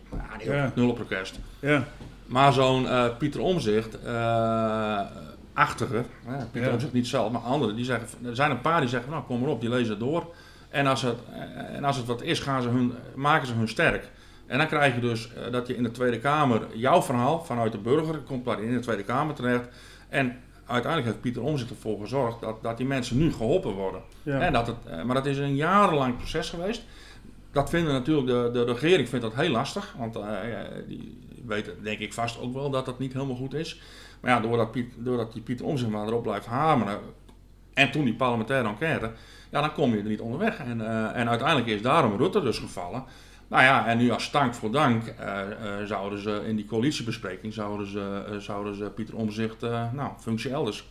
[0.45, 1.39] Ja, nul op request.
[1.61, 1.85] Ja.
[2.27, 3.99] Maar zo'n uh, Pieter Omzicht,
[5.55, 6.05] achtige,
[6.53, 6.75] Pieter ja.
[6.75, 9.41] Omzicht niet zelf, maar anderen, die zeggen, er zijn een paar die zeggen, nou kom
[9.41, 10.35] maar op, die lezen het door.
[10.69, 11.19] En als het,
[11.73, 14.11] en als het wat is, gaan ze hun, maken ze hun sterk.
[14.47, 17.73] En dan krijg je dus uh, dat je in de Tweede Kamer jouw verhaal vanuit
[17.73, 19.69] de burger komt daar in de Tweede Kamer terecht.
[20.09, 20.37] En
[20.67, 24.01] uiteindelijk heeft Pieter Omzicht ervoor gezorgd dat, dat die mensen nu geholpen worden.
[24.23, 24.41] Ja.
[24.41, 26.83] En dat het, uh, maar dat is een jarenlang proces geweest.
[27.53, 29.95] Dat vinden natuurlijk de, de regering vindt dat heel lastig.
[29.99, 30.25] Want uh,
[30.89, 33.81] die weten denk ik vast ook wel dat dat niet helemaal goed is.
[34.25, 36.99] Maar ja, doordat, Piet, doordat die Pieter Omzicht maar erop blijft hameren.
[37.75, 39.11] En toen die parlementaire enquête.
[39.51, 40.59] Ja, dan kom je er niet onderweg.
[40.59, 40.81] En,
[41.15, 43.05] en uiteindelijk is daarom Rutte dus gevallen.
[43.49, 45.15] Nou ja, en nu als dank voor dank uh,
[45.81, 49.61] uh, zouden ze in die coalitiebespreking zouden ze, zouden ze Pieter Omzicht,
[49.93, 50.89] nou, functie elders.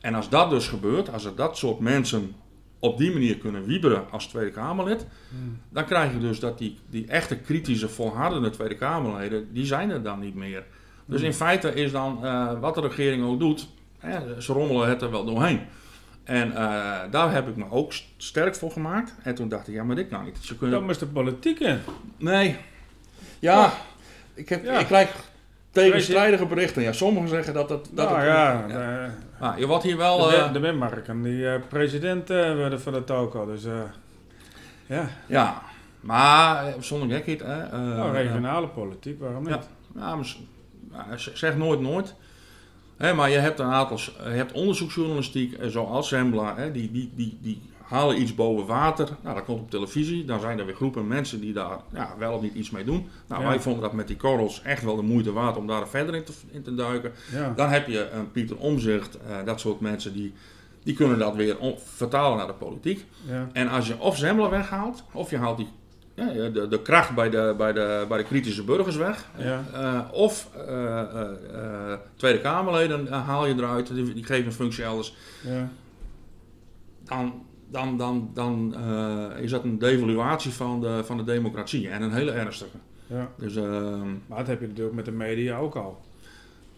[0.00, 2.34] En als dat dus gebeurt, als er dat soort mensen
[2.78, 5.58] op die manier kunnen wieberen als Tweede Kamerlid, hmm.
[5.68, 10.02] dan krijg je dus dat die, die echte kritische, volhardende Tweede Kamerleden, die zijn er
[10.02, 10.64] dan niet meer.
[11.04, 12.20] Dus in feite is dan
[12.60, 13.68] wat de regering ook doet,
[14.38, 15.60] ze rommelen het er wel doorheen.
[16.24, 19.14] En uh, daar heb ik me ook sterk voor gemaakt.
[19.22, 20.38] En toen dacht ik, ja, maar dit nou niet.
[20.40, 20.80] Ze kunnen...
[20.80, 21.78] Dat is de politiek in.
[22.16, 22.56] Nee.
[23.38, 23.72] Ja,
[24.34, 25.30] ik, heb, ik krijg
[25.70, 26.82] tegenstrijdige berichten.
[26.82, 27.88] Ja, sommigen zeggen dat het...
[27.92, 28.66] Dat nou, ja.
[28.66, 29.08] De,
[29.38, 30.18] ah, je wordt hier wel...
[30.18, 33.46] De, uh, de Wimmarken, die uh, president uh, werden van de toko.
[33.46, 33.64] Dus
[34.86, 35.08] ja.
[35.26, 35.62] Ja,
[36.00, 37.70] maar zonder gekheid...
[37.72, 39.68] nou, regionale politiek, waarom niet?
[39.94, 40.22] Ja, ja
[41.16, 42.14] zeg nooit nooit
[43.14, 47.60] maar je hebt een aantal, je hebt onderzoeksjournalistiek eh, zoals Sembla, die, die, die, die
[47.90, 49.08] halen iets boven water.
[49.22, 50.24] Nou, dat komt op televisie.
[50.24, 53.08] Dan zijn er weer groepen mensen die daar ja, wel of niet iets mee doen.
[53.26, 56.14] Nou, wij vonden dat met die korrels echt wel de moeite waard om daar verder
[56.14, 57.12] in te, in te duiken.
[57.56, 60.32] Dan heb je een Pieter Omzicht, uh, dat soort mensen die
[60.82, 63.06] die kunnen dat weer vertalen naar de politiek.
[63.52, 65.68] En als je of Zemmelen weghaalt, of je haalt die,
[66.26, 69.64] ja, de, de kracht bij de, bij, de, bij de kritische burgers weg, Ja.
[69.72, 75.16] eh, of eh, eh, Tweede Kamerleden haal je eruit, die, die geven een functie elders,
[75.42, 75.68] Ja.
[77.04, 78.74] dan, dan, dan, dan
[79.36, 82.76] is dat een devaluatie van de, van de democratie en een hele ernstige.
[83.06, 83.28] ja.
[83.36, 86.00] Dus, ehm, Maar dat heb je natuurlijk met de media ook al.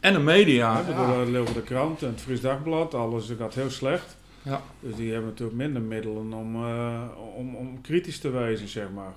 [0.01, 0.83] en de media.
[0.89, 4.17] Ja, bedoel, de Krant en het Fries Dagblad, alles gaat heel slecht.
[4.43, 4.61] Ja.
[4.81, 6.57] Dus die hebben natuurlijk minder middelen om,
[7.37, 9.13] om, om kritisch te wezen, zeg maar.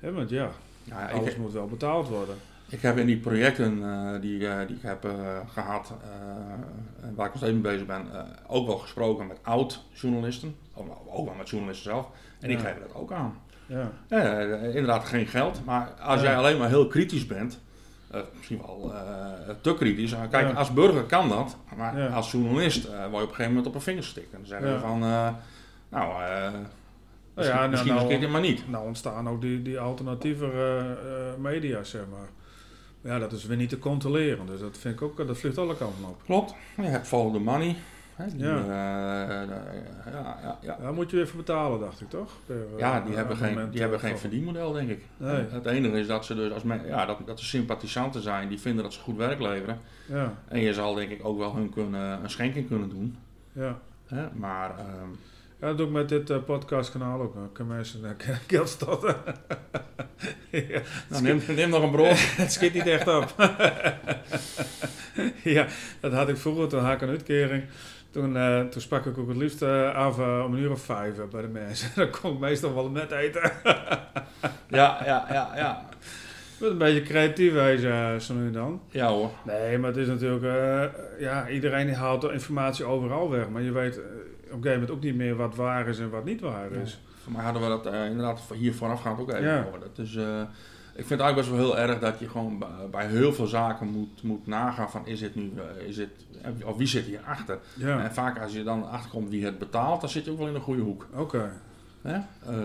[0.00, 0.50] Hè, want ja,
[0.84, 2.36] Ja, ik, alles moet wel betaald worden.
[2.68, 7.14] Ik heb in die projecten eh, die, eh, die ik heb eh, gehad, eh, en
[7.14, 8.06] waar ik nog steeds mee bezig ben,
[8.46, 10.56] ook wel gesproken met oud-journalisten.
[11.06, 12.06] Ook wel met journalisten zelf.
[12.40, 12.62] En die Ja.
[12.64, 13.38] geven dat ook aan.
[13.66, 16.26] Ja, Eh, inderdaad geen geld, maar als Ja.
[16.26, 17.60] jij alleen maar heel kritisch bent,
[18.36, 18.92] misschien wel
[19.60, 20.14] te kritisch.
[20.30, 20.54] Kijk, Ja.
[20.54, 22.06] als burger kan dat, maar Ja.
[22.06, 24.32] als journalist word je op een gegeven moment op een vinger gestikt.
[24.32, 24.74] En dan zeggen Ja.
[24.74, 24.98] we van,
[25.88, 26.22] nou,
[27.38, 28.68] misschien, nou, misschien nou- eens een keertje maar niet.
[28.70, 32.28] nou ontstaan ook die, die alternatieve eh, eh, media, zeg maar.
[33.12, 34.46] Ja, dat is weer niet te controleren.
[34.46, 36.22] Dus dat vind ik ook, dat vliegt alle kanten op.
[36.24, 37.76] Klopt, je hebt follow the money.
[38.14, 38.56] Hè, die, Ja.
[38.58, 39.48] eh,
[40.12, 40.76] ja, ja, ja.
[40.80, 42.32] Daar moet je weer voor betalen, dacht ik toch?
[42.46, 45.02] Per, Ja, die hebben geen, die hebben geen verdienmodel, denk ik.
[45.16, 45.44] Nee.
[45.50, 48.60] Het enige is dat ze dus als men, ja, dat, dat er sympathisanten zijn die
[48.60, 49.80] vinden dat ze goed werk leveren.
[50.06, 53.16] Ja, En je zal denk ik ook wel hun kunnen, een schenking kunnen doen.
[53.52, 53.78] ja.
[54.06, 54.26] Hè?
[54.34, 55.08] Maar ehm,
[55.60, 57.34] Ja, dat doe ik met dit eh, podcastkanaal ook.
[57.34, 59.16] Dan kunnen mensen uh, geld storten.
[60.50, 62.16] ja, nou, neem, neem nog een brood.
[62.42, 63.34] het schiet niet echt op.
[65.42, 65.66] ja,
[66.00, 67.64] dat had ik vroeger, toen had ik een uitkering.
[68.10, 70.80] Toen, eh, toen sprak ik ook het liefst eh, af eh, om een uur of
[70.80, 71.90] vijf eh, bij de mensen.
[71.94, 73.52] Dan kon ik meestal wel net eten.
[74.68, 75.88] ja, ja, ja, ja.
[76.58, 78.80] Met een beetje creatief wezen, eh, zo nu dan.
[78.90, 79.30] Ja hoor.
[79.44, 80.42] Nee, maar het is natuurlijk...
[80.44, 83.48] eh, ja, iedereen haalt informatie overal weg.
[83.48, 84.04] Maar je weet eh,
[84.56, 87.00] een gegeven moment ook niet meer wat waar is en wat niet waar is.
[87.22, 89.66] Voor mij hadden we dat eh, inderdaad hier voorafgaand ook even Ja.
[89.80, 90.40] Dat is, eh,
[90.94, 93.86] ik vind het eigenlijk best wel heel erg dat je gewoon bij, heel veel zaken
[93.86, 96.08] moet, moet nagaan van is dit nu, eh, is dit,
[96.64, 97.58] of wie zit hier achter?
[97.74, 100.48] Ja, En vaak als je dan achterkomt wie het betaalt, dan zit je ook wel
[100.48, 101.06] in een goede hoek.
[101.14, 101.52] oké.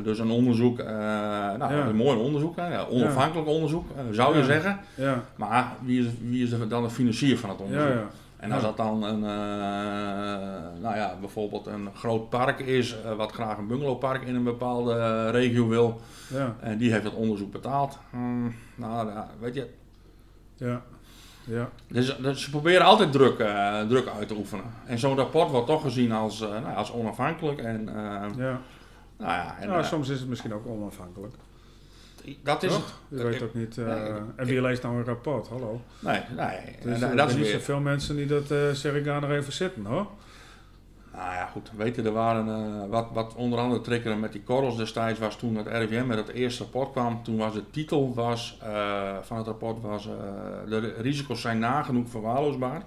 [0.04, 1.86] Dus een onderzoek, nou, Ja.
[1.88, 2.74] een mooi onderzoek, hè?
[2.74, 4.46] Ja, onafhankelijk onderzoek, zou je Ja.
[4.46, 4.80] zeggen.
[4.96, 8.12] Ja, Maar wie is, wie is dan de financier van het ja, onderzoek?
[8.44, 13.32] En als dat dan een, eh, nou ja, bijvoorbeeld een groot park is, eh, wat
[13.32, 17.52] graag een bungalowpark in een bepaalde eh, regio wil, Ja, en die heeft dat onderzoek
[17.52, 17.98] betaald.
[18.10, 19.70] Hmm, nou, ja, weet je,
[20.56, 20.82] ja.
[21.46, 23.36] Ja, dus, dus ze proberen altijd druk,
[23.88, 24.66] druk uit te oefenen.
[24.86, 27.60] En zo'n rapport wordt toch gezien als, eh, nou, ja, als onafhankelijk.
[27.60, 27.90] En,
[28.38, 28.62] ja.
[29.18, 31.36] nou ja, en, nou, soms is het misschien ook onafhankelijk.
[32.44, 32.84] Dat is het.
[33.08, 33.78] Je weet ook niet.
[33.78, 35.48] eh, Nee, ik- en wie leest nou een rapport?
[35.48, 35.82] Hallo.
[36.00, 36.58] Nee, nee.
[36.84, 39.30] Dus en, er dat is zijn niet zoveel mensen die dat uh, ik daar nog
[39.30, 40.08] even zitten hoor.
[41.14, 41.72] Nou ja, goed.
[41.78, 45.38] Weet je, er waren eh, wat, wat onder andere triggeren met die korrels destijds was
[45.38, 47.24] toen het RIVM met het eerste rapport kwam.
[47.24, 50.14] Toen was de titel was, eh, van het rapport was eh,
[50.70, 52.84] de risico's zijn nagenoeg verwaarloosbaar.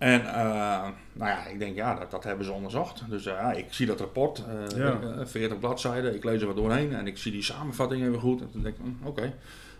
[0.00, 0.34] En eh,
[1.12, 3.02] nou ja, ik denk ja, dat, dat hebben ze onderzocht.
[3.08, 4.42] Dus ja, ik zie dat rapport,
[4.76, 4.98] Ja.
[5.18, 8.40] eh, 40 bladzijden, ik lees er wat doorheen en ik zie die samenvatting even goed.
[8.40, 9.32] En toen denk ik, hm, oké.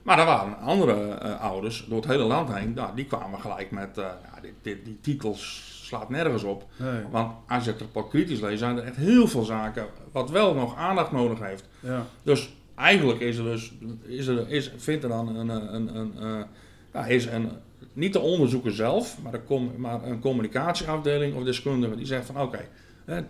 [0.02, 3.90] Maar er waren andere ouders door het hele land heen, nou, die kwamen gelijk met,
[3.94, 6.64] ja, dit, dit, die titels slaat nergens op.
[6.76, 7.02] Nee.
[7.10, 10.54] Want als je het rapport kritisch leest, zijn er echt heel veel zaken wat wel
[10.54, 11.68] nog aandacht nodig heeft.
[11.80, 12.06] Ja.
[12.22, 16.44] Dus eigenlijk is er dus, is er, is, vindt er dan een, een, een, een,
[16.92, 17.50] ja, is een,
[18.00, 22.58] niet de onderzoeker zelf, maar, de maar een communicatieafdeling of deskundige die zegt van oké,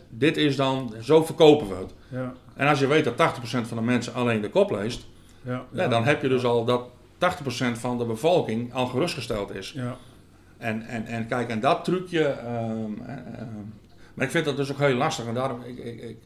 [0.09, 1.95] dit is dan, zo verkopen we het.
[2.09, 2.33] Ja.
[2.55, 5.07] En als je weet dat 80% van de mensen alleen de kop leest,
[5.43, 5.65] Ja.
[5.73, 9.73] ja, dan heb je dus al dat 80% van de bevolking al gerustgesteld is.
[9.73, 9.97] Ja.
[10.59, 12.25] En, en, en kijk, en dat trucje.
[12.25, 13.47] ehm, eh, ehm,
[14.15, 15.27] maar ik vind dat dus ook heel lastig.
[15.27, 16.19] En daarom, ik, ik, ik-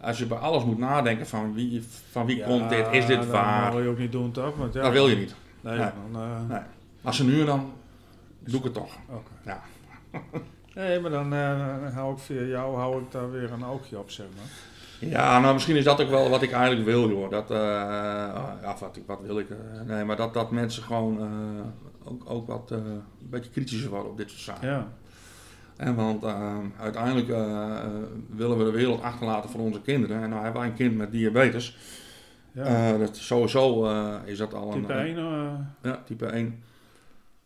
[0.00, 3.26] als je bij alles moet nadenken van wie, van wie komt dit, is dit dat
[3.26, 4.56] waar, wil je ook niet doen toch?
[4.56, 5.34] Want ja, dat wil je niet.
[5.60, 5.88] Nee, Nee.
[6.12, 6.60] dan, eh, Nee.
[7.02, 7.72] Als ze nu dan,
[8.50, 8.96] doe ik het toch.
[9.08, 9.30] oké.
[9.44, 9.60] Ja.
[10.74, 14.10] Nee, maar dan eh, hou ik via jou hou ik daar weer een oogje op,
[14.10, 15.08] zeg maar.
[15.10, 17.30] Ja, nou misschien is dat ook wel wat ik eigenlijk wil, joh.
[17.30, 17.56] Dat, eh,
[18.62, 19.50] ja, wat, wat wil ik?
[19.50, 23.90] eh, nee, maar dat, dat mensen gewoon eh, ook, ook wat eh, een beetje kritischer
[23.90, 24.68] worden op dit soort zaken.
[24.68, 24.86] Ja.
[25.76, 27.40] En want eh, uiteindelijk eh,
[27.76, 27.84] eh,
[28.28, 30.22] willen we de wereld achterlaten voor onze kinderen.
[30.22, 31.76] En nou hebben wij een kind met diabetes.
[32.52, 32.64] Ja.
[32.92, 35.16] Eh, dat, sowieso eh, is dat al Type een...
[35.16, 36.62] 1, eh, Ja, type 1.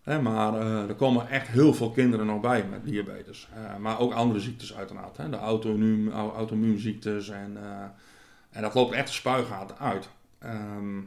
[0.05, 3.49] Maar eh, er komen echt heel veel kinderen nog bij met diabetes.
[3.55, 5.17] Eh, maar ook andere ziektes uiteraard.
[5.17, 7.29] Hè, de auto-immuun- au- auto-immuunziektes.
[7.29, 7.85] En, eh,
[8.51, 9.13] en dat loopt echt de
[9.79, 10.09] uit.
[10.39, 10.99] Ehm,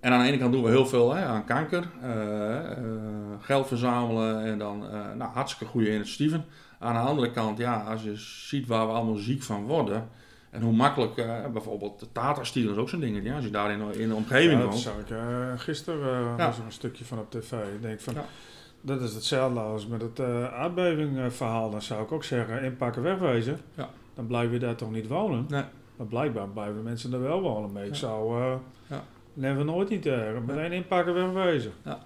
[0.00, 1.88] en aan de ene kant doen we heel veel hè, aan kanker.
[3.40, 4.78] geld verzamelen en dan
[5.16, 6.44] nou, hartstikke goede initiatieven.
[6.78, 10.08] Aan de andere kant, ja, als je ziet waar we allemaal ziek van worden.
[10.54, 13.28] En hoe makkelijk, uh, bijvoorbeeld de Tata is ook zo'n dingetje.
[13.28, 14.78] Ja, als je daar in, in de omgeving ja, woont.
[14.78, 15.18] Zag ik uh,
[15.56, 16.46] gisteren uh, ja.
[16.46, 17.52] was er een stukje van op tv.
[17.52, 18.14] Ik denk van,
[18.80, 21.70] dat is hetzelfde als met het aardbevingverhaal.
[21.70, 23.60] Dan zou ik ook zeggen, inpakken, wegwezen.
[23.74, 23.88] Ja.
[24.14, 25.46] Dan blijf je daar toch niet wonen.
[25.48, 25.64] Nee.
[25.96, 27.72] Maar blijkbaar blijven mensen er wel wonen.
[27.72, 28.40] Maar ik zou
[28.86, 29.04] ja.
[29.32, 30.04] never nooit niet
[30.46, 31.72] meteen inpakken, wegwezen.
[31.84, 31.98] Ja.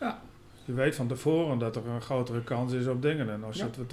[0.00, 0.20] ja.
[0.64, 3.30] Je weet van tevoren dat er een grotere kans is op dingen.
[3.30, 3.92] En als je het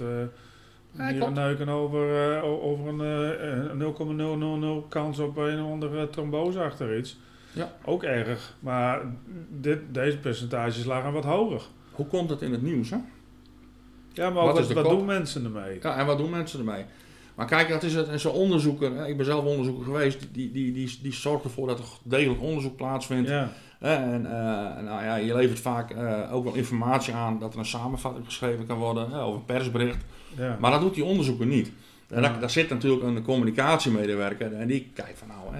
[0.96, 6.60] hier een neuken over, uh, over een uh, 0,000 kans op een of andere trombose
[6.60, 7.18] achter iets.
[7.52, 7.72] Ja.
[7.84, 8.56] Ook erg.
[8.60, 9.00] Maar
[9.48, 11.62] dit, deze percentages lagen wat hoger.
[11.92, 12.96] Hoe komt dat in het nieuws, hè?
[14.12, 15.78] Ja, maar wat, wat doen mensen ermee?
[15.82, 16.84] Ja, en wat doen mensen ermee?
[17.34, 18.20] Maar kijk, dat is het.
[18.20, 21.84] Zo'n onderzoeker, ik ben zelf onderzoeker geweest, die, die, die, die zorgt ervoor dat er
[22.02, 23.28] degelijk onderzoek plaatsvindt.
[23.28, 23.52] Ja.
[23.78, 24.30] En uh,
[24.84, 28.66] nou ja, je levert vaak uh, ook wel informatie aan dat er een samenvatting geschreven
[28.66, 30.04] kan worden of een persbericht.
[30.38, 30.56] Ja.
[30.60, 31.72] Maar dat doet die onderzoeker niet.
[32.08, 35.54] En daar, daar, zit natuurlijk een communicatiemedewerker en die kijkt van nou,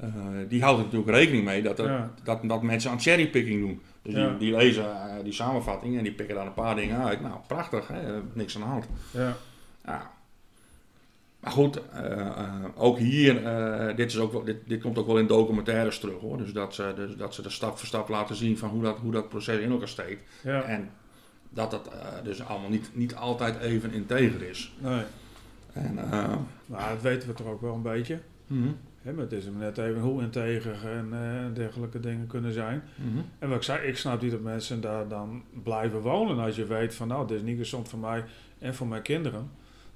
[0.00, 0.08] uh,
[0.48, 3.82] die houdt er natuurlijk rekening mee dat, er, dat, dat mensen aan cherrypicking doen.
[4.02, 4.84] Dus die, die, lezen
[5.24, 7.20] die samenvatting en die pikken daar een paar dingen uit.
[7.20, 8.20] Nou, prachtig, hè?
[8.32, 8.86] niks aan de hand.
[9.10, 9.36] Ja.
[11.40, 13.34] Maar goed, uh, ook hier,
[13.96, 16.36] dit, is ook wel, dit, dit komt ook wel in documentaires terug hoor.
[16.36, 18.98] Dus dat ze, dus dat ze de stap voor stap laten zien van hoe dat,
[18.98, 20.22] hoe dat proces in elkaar steekt.
[20.42, 20.62] Ja.
[20.62, 20.90] En
[21.52, 21.90] dat dat
[22.24, 24.72] dus allemaal niet, niet altijd even integer is.
[24.78, 25.02] Nee.
[25.72, 25.94] En,
[26.66, 28.18] maar dat weten we toch ook wel een beetje.
[28.46, 29.14] Mm -hmm.
[29.14, 31.10] maar het is hem net even hoe integer en
[31.54, 32.82] dergelijke dingen kunnen zijn.
[32.94, 33.24] Mm -hmm.
[33.38, 36.66] En wat ik zei, ik snap niet dat mensen daar dan blijven wonen als je
[36.66, 38.24] weet van nou, dit is niet gezond voor mij
[38.58, 39.50] en voor mijn kinderen.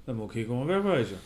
[0.05, 1.17] Dan moet ik hier gewoon wegwezen.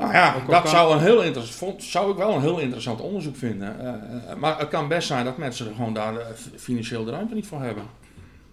[0.00, 3.76] Nou ja, dat zou, een heel interessant, zou ik wel een heel interessant onderzoek vinden.
[3.82, 6.14] Uh, maar het kan best zijn dat mensen er gewoon daar
[6.56, 7.84] financieel de ruimte niet voor hebben.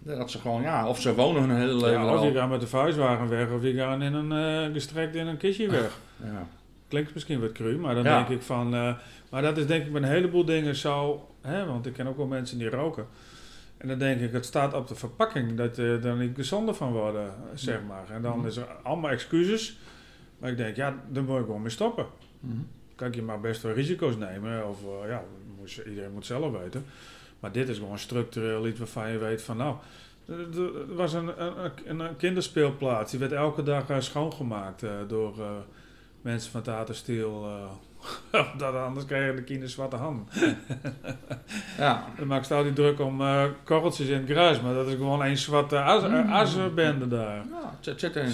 [0.07, 2.59] Dat ze gewoon, ja, of ze wonen hun hele leven ja, Of je gaat met
[2.59, 5.99] de vuistwagen weg, of je gaat in een uh, gestrekt in een kistje weg.
[6.23, 6.47] Ja.
[6.87, 8.75] Klinkt misschien wat cru, maar dan denk ik van...
[8.75, 8.93] Uh,
[9.29, 11.27] maar dat is denk ik met een heleboel dingen zo...
[11.41, 13.07] Hè, want ik ken ook wel mensen die roken.
[13.77, 16.91] En dan denk ik, het staat op de verpakking dat je er niet gezonder van
[16.91, 18.09] worden, zeg maar.
[18.09, 18.47] En dan mhm.
[18.47, 19.77] is er allemaal excuses.
[20.37, 22.05] Maar ik denk, ja, dan moet ik gewoon mee stoppen.
[22.39, 24.67] Mm Kan ik je maar best wel risico's nemen.
[24.67, 25.23] Of ja,
[25.85, 26.85] iedereen moet zelf weten.
[27.39, 29.75] Maar dit is gewoon structureel iets waarvan je weet van nou.
[30.27, 31.41] Er was een,
[31.85, 33.11] een, een kinderspeelplaats.
[33.11, 35.35] Die werd elke dag uh, schoongemaakt uh, door
[36.21, 37.49] mensen van Tata Steel.
[38.57, 40.27] dat anders krijgen de kinderen zwarte handen.
[41.77, 42.05] ja.
[42.17, 43.21] Dan maak ik stel die druk om
[43.63, 47.09] korreltjes in het gruis, maar dat is gewoon een zwarte mm.
[47.09, 47.35] daar.
[47.35, 48.25] Ja, het zit in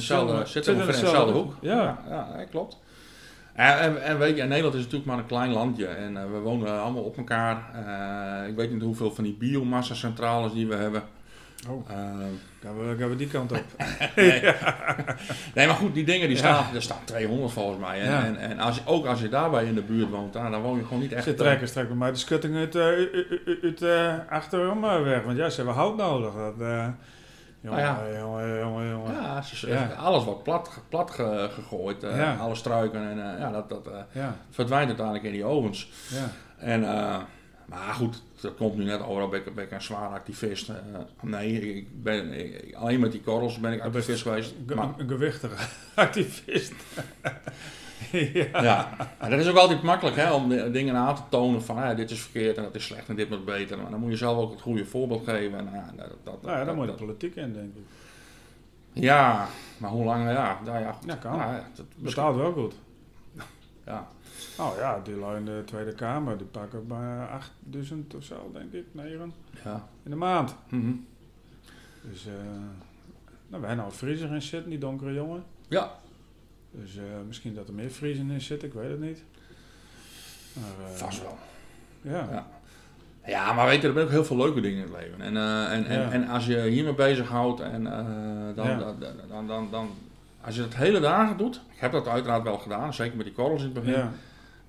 [0.86, 1.54] dezelfde hoek.
[1.62, 2.78] Ja, ja, ja klopt.
[3.54, 6.40] En, en, en, weet je, Nederland is natuurlijk maar een klein landje en uh, we
[6.40, 7.72] wonen allemaal op elkaar.
[8.44, 11.04] Uh, ik weet niet hoeveel van die biomassa-centrales die we hebben.
[11.70, 11.96] Oh, uh,
[12.62, 13.64] gaan, we, gaan we die kant op?
[14.16, 14.42] nee.
[15.56, 15.68] nee.
[15.68, 18.02] maar goed, die dingen die staan, er staan 200 volgens mij.
[18.02, 18.26] En, ja.
[18.26, 20.78] en, en, als je, ook als je daarbij in de buurt woont, dan, dan woon
[20.78, 21.24] je gewoon niet echt...
[21.24, 22.76] Ze trekken straks bij mij de schutting uit,
[23.64, 23.84] uit
[24.30, 26.34] achterom weg, want ja, ze hebben hout nodig.
[26.34, 26.68] Dat,
[27.64, 28.20] Jongen, ah, ja.
[28.20, 29.14] jongen, jongen, jongen.
[29.14, 32.36] Ja, ze, ja, alles wordt plat, plat gegooid, ja.
[32.36, 33.90] alle struiken en ja, dat, dat
[34.50, 35.92] verdwijnt uiteindelijk in die ovens.
[36.10, 36.30] Ja.
[36.58, 36.84] En,
[37.66, 40.70] maar goed, dat komt nu net over, ben ik, ben ik een zwaar activist.
[40.70, 40.76] Uh,
[41.22, 42.34] nee, ik ben,
[42.74, 44.54] alleen met die korrels ben ik activist geweest.
[44.68, 45.56] Een gewichtige
[45.96, 46.74] activist.
[48.52, 48.64] ja.
[48.64, 51.94] ja, en dat is ook altijd makkelijk hè, om dingen aan te tonen van ja,
[51.94, 53.78] dit is verkeerd en dat is slecht en dit moet beter.
[53.78, 55.58] Maar dan moet je zelf ook het goede voorbeeld geven.
[55.58, 57.84] En, ja, dat, dat, nou ja, dan moet je de politiek in, denk ik.
[58.94, 59.48] Ja,
[59.78, 60.60] maar hoe lang, ja.
[60.66, 61.38] Nou ja, ja kan.
[61.38, 62.74] Ja, dat bestaat wel goed.
[63.86, 64.08] Ja.
[64.58, 68.74] Nou ja, die lui in de Tweede Kamer, die pakken bij 8000 of zo, denk
[68.74, 69.34] ik, 9
[69.64, 69.88] ja.
[70.04, 70.56] in de maand.
[70.70, 71.06] Mm
[72.02, 72.34] Dus uh,
[73.48, 75.44] nou, wij nou vriezer in zitten, die donkere jongen.
[75.68, 75.92] Ja.
[76.76, 79.24] Dus uh, misschien dat er meer vriezen in zit, ik weet het niet.
[80.54, 81.38] Maar, uh, Vast wel.
[82.02, 82.28] Ja.
[82.32, 82.48] ja.
[83.26, 85.22] Ja, maar weet je, er zijn ook heel veel leuke dingen in het leven.
[85.22, 85.38] En,
[85.72, 87.84] en, en, en als je hiermee bezighoudt en
[88.56, 88.78] dan, ja.
[88.78, 88.96] dan,
[89.30, 89.90] dan, dan, dan,
[90.42, 93.36] als je het hele dagen doet, ik heb dat uiteraard wel gedaan, zeker met die
[93.36, 93.92] korrels in het begin.
[93.92, 94.12] Ja.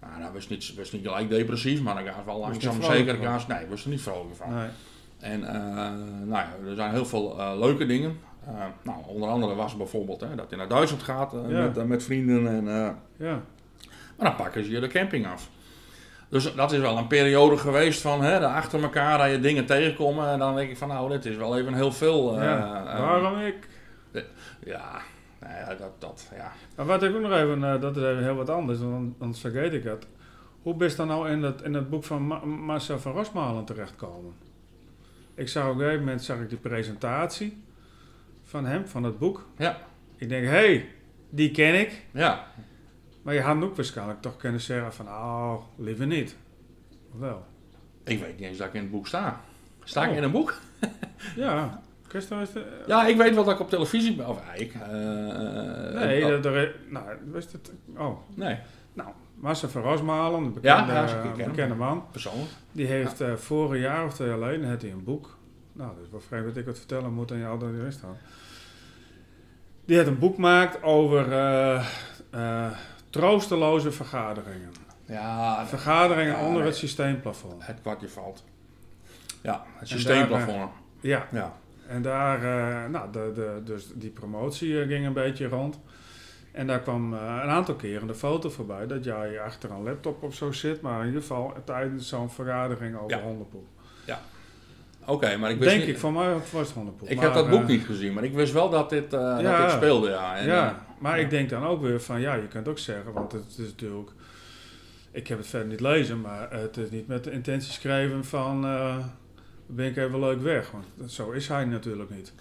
[0.01, 3.17] Nou, dat was niet, was niet gelijk depressief, maar dan gaat het wel langzaam zeker.
[3.17, 4.55] Gaan, nee, ik was er niet vrolijk van.
[4.55, 4.69] Nee.
[5.19, 5.41] En
[6.29, 8.19] nou ja, er zijn heel veel leuke dingen.
[8.49, 11.63] Uh, nou, onder andere was bijvoorbeeld hè, dat je naar Duitsland gaat ja.
[11.63, 12.49] met, met vrienden.
[12.49, 12.65] En,
[13.17, 13.43] ja.
[14.17, 15.51] Maar dan pakken ze je de camping af.
[16.29, 20.29] Dus dat is wel een periode geweest van hè, achter elkaar dat je dingen tegenkomen.
[20.29, 22.43] En dan denk ik van nou, dit is wel even heel veel.
[22.43, 23.69] Ja, waarom ik?
[24.65, 25.01] Ja,
[25.41, 26.53] nou ja, dat, dat, ja.
[26.77, 29.73] Maar wat ik ook nog even, dat is even heel wat anders, want anders vergeet
[29.73, 30.07] ik het.
[30.63, 32.23] Hoe bist dan nou in het, in het boek van
[32.65, 34.33] Marcel van Rosmalen terechtkomen?
[35.35, 37.65] Ik zag op een gegeven moment zag ik die presentatie.
[38.55, 39.47] Van hem, van het boek.
[39.59, 39.79] Ja.
[40.17, 40.89] Ik denk, hé, hey,
[41.31, 42.03] die ken ik.
[42.11, 42.47] Ja.
[43.23, 46.37] Maar je had ook waarschijnlijk toch kunnen zeggen van, oh, liever niet.
[47.13, 47.45] Of Wel.
[48.05, 49.41] Ik weet niet eens dat ik in het boek sta.
[49.85, 50.17] Sta ik Oh.
[50.17, 50.55] in een boek?
[51.37, 51.81] Ja,
[52.29, 52.83] de...
[52.87, 54.29] Ja, ik weet wel dat ik op televisie ben.
[54.29, 54.75] Of ja, ik.
[54.75, 58.59] eh, Nee, oh, dat er, nou, wist het, oh, nee,
[58.93, 61.49] nou, Marcel van Rosmalen, een Ja, bekende, ja, ken hem.
[61.51, 62.51] bekende man, persoonlijk.
[62.73, 65.37] die heeft eh vorig jaar of twee jaar geleden had hij een boek.
[65.73, 68.17] Nou, dat is wel vreemd dat ik het vertellen moet en je altijd erin staat.
[69.85, 71.87] Die heeft een boek gemaakt over eh,
[72.31, 72.71] eh,
[73.11, 74.73] troosteloze vergaderingen.
[75.07, 76.67] Ja, Vergaderingen Ja, onder nee.
[76.67, 77.67] het systeemplafond.
[77.67, 78.45] het kwartje valt.
[79.43, 80.71] Ja, het systeemplafond.
[81.01, 81.53] Ja, Ja.
[81.87, 85.81] en daar, eh, nou, de, de, dus die promotie eh, ging een beetje rond.
[86.53, 90.23] En daar kwam eh, een aantal keren de foto voorbij dat jij achter een laptop
[90.23, 93.23] of zo zit, maar in ieder geval tijdens zo'n vergadering over Ja.
[93.23, 93.67] hondenpoep.
[95.07, 97.09] Oké, maar ik wist Denk niet, ik, van mij was het hondenpoep.
[97.09, 99.21] Ik Maar, heb dat boek eh, niet gezien, maar ik wist wel dat dit, eh,
[99.21, 99.43] Ja.
[99.43, 100.37] dat dit speelde, ja.
[100.37, 103.13] En, ja, eh, maar ik denk dan ook weer van, ja, je kunt ook zeggen,
[103.13, 104.11] want het is natuurlijk,
[105.13, 108.61] ik heb het verder niet lezen, maar het is niet met de intentie geschreven van,
[109.67, 112.33] ben ik even leuk weg, want zo is hij natuurlijk niet.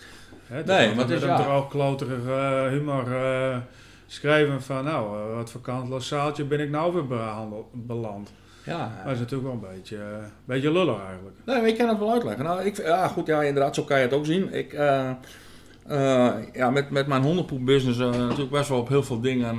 [0.48, 1.44] Hè, het Nee, maar het is met een ja.
[1.44, 3.58] droogkloterige eh, humor eh,
[4.08, 7.20] schrijven van, nou, wat voor kantloos zaaltje ben ik nou weer
[7.72, 8.32] beland.
[8.66, 9.02] Ja.
[9.04, 11.36] Dat is natuurlijk wel een beetje, eh, een beetje lullig eigenlijk.
[11.46, 12.44] Nee, maar ik kan het wel uitleggen.
[12.44, 14.54] Nou, ik, ja, goed, ja, inderdaad, zo kan je het ook zien.
[14.54, 15.10] Ik, eh,
[15.88, 19.58] eh, ja, met, met mijn hondenpoepbusiness eh natuurlijk best wel op heel veel dingen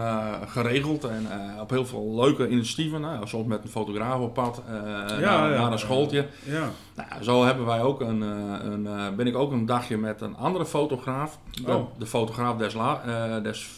[0.49, 1.05] geregeld.
[1.05, 1.27] En
[1.61, 3.01] op heel veel leuke initiatieven.
[3.01, 5.71] Nou, soms met een fotograaf op pad, naar, ja, naar ja.
[5.73, 6.27] een schooltje.
[6.45, 10.37] Ja, Nou, zo hebben wij ook een, een, ben ik ook een dagje met een
[10.37, 11.39] andere fotograaf.
[11.51, 11.99] De, Oh.
[11.99, 13.01] de fotograaf des, La,
[13.41, 13.71] des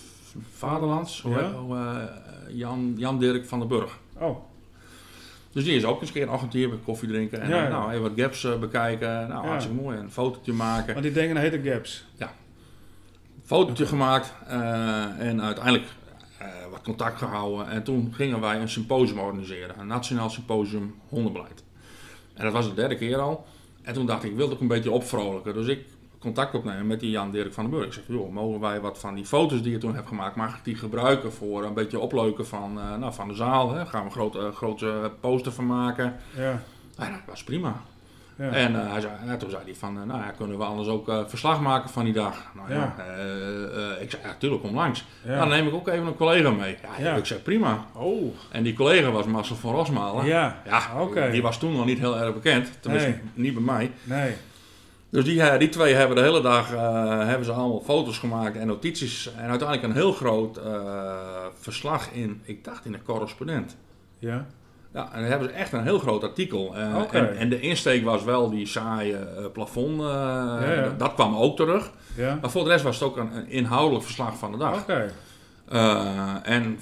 [0.51, 1.53] Vaderlands, hoe
[2.49, 3.99] Jan, Jan Dirk van den Burg.
[4.19, 4.37] oh,
[5.57, 7.63] Dus die is ook eens een keer een ochtendje even koffie drinken en Ja, dan,
[7.63, 7.69] ja.
[7.69, 9.09] nou, even wat gaps eh, bekijken.
[9.29, 9.49] Nou, Ja.
[9.49, 9.99] hartstikke mooi.
[9.99, 10.93] Een fotootje maken.
[10.93, 12.05] maar die dingen heten gaps.
[13.45, 15.85] Fotootje gemaakt eh, en uiteindelijk
[16.39, 17.69] eh, wat contact gehouden.
[17.69, 19.79] En toen gingen wij een symposium organiseren.
[19.79, 21.65] Een nationaal symposium hondenbeleid.
[22.35, 23.47] En dat was de derde keer al.
[23.83, 25.55] En toen dacht ik, ik wil het ook een beetje opvrolijken.
[25.55, 25.85] Dus ik
[26.19, 27.87] contact opnemen met die Jan Dirk van den Burg.
[27.87, 30.57] Ik zeg, joh, mogen wij wat van die foto's die je toen hebt gemaakt, mag
[30.57, 33.73] ik die gebruiken voor een beetje opleuken van, eh, nou, van de zaal?
[33.75, 33.87] Hè?
[33.87, 36.17] Gaan we een grote, grote poster van maken?
[36.37, 36.63] Ja,
[36.97, 37.75] Nou, dat was prima.
[38.37, 38.51] ja.
[38.51, 40.89] En eh, hij zei, ja, toen zei hij van, eh, nou ja, kunnen we anders
[40.89, 42.51] ook eh, verslag maken van die dag?
[42.55, 43.05] Nou ja, Ja.
[43.05, 45.05] eh, eh, ik zei, ja, tuurlijk, kom langs.
[45.27, 46.77] dan neem ik ook even een collega mee.
[46.99, 47.15] Ja, Ja.
[47.17, 47.85] ik zei, prima.
[47.93, 50.25] Oh, En die collega was Marcel van Rosmalen.
[50.25, 50.63] ja.
[50.65, 51.31] Ja, Oké.
[51.31, 52.69] die was toen nog niet heel erg bekend.
[52.81, 53.21] Tenminste, Nee.
[53.35, 53.91] niet bij mij.
[54.05, 54.35] Nee.
[55.17, 58.57] Dus die, eh, die twee hebben de hele dag eh, hebben ze allemaal foto's gemaakt
[58.57, 59.31] en notities.
[59.37, 60.65] En uiteindelijk een heel groot eh,
[61.61, 63.77] verslag in, ik dacht in de correspondent.
[64.19, 64.47] Ja.
[64.93, 66.75] Ja, en dan hebben ze echt een heel groot artikel.
[66.77, 66.95] En,
[67.39, 69.17] en de insteek was wel die saaie
[69.53, 70.01] plafond.
[70.03, 70.81] ja.
[70.83, 71.91] dat- Dat kwam ook terug.
[72.17, 72.39] Ja.
[72.41, 74.81] Maar voor de rest was het ook een, een inhoudelijk verslag van de dag.
[74.81, 75.13] Oké.
[75.69, 76.81] Eh, en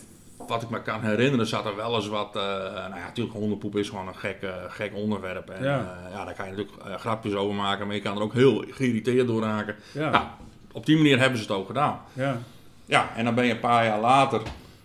[0.48, 2.36] wat ik me kan herinneren, zat er wel eens wat.
[2.36, 2.42] eh,
[2.72, 5.50] nou ja, natuurlijk, hondenpoep is gewoon een gek, eh, gek onderwerp.
[5.50, 5.70] En Ja.
[5.78, 5.98] ja.
[6.12, 8.64] ja, daar kan je natuurlijk eh, grapjes over maken, maar je kan er ook heel
[8.70, 9.76] geïrriteerd door raken.
[9.92, 10.10] Ja.
[10.10, 10.24] Nou,
[10.72, 12.00] op die manier hebben ze het ook gedaan.
[12.12, 12.36] Ja.
[12.84, 14.42] Ja, en dan ben je een paar jaar later,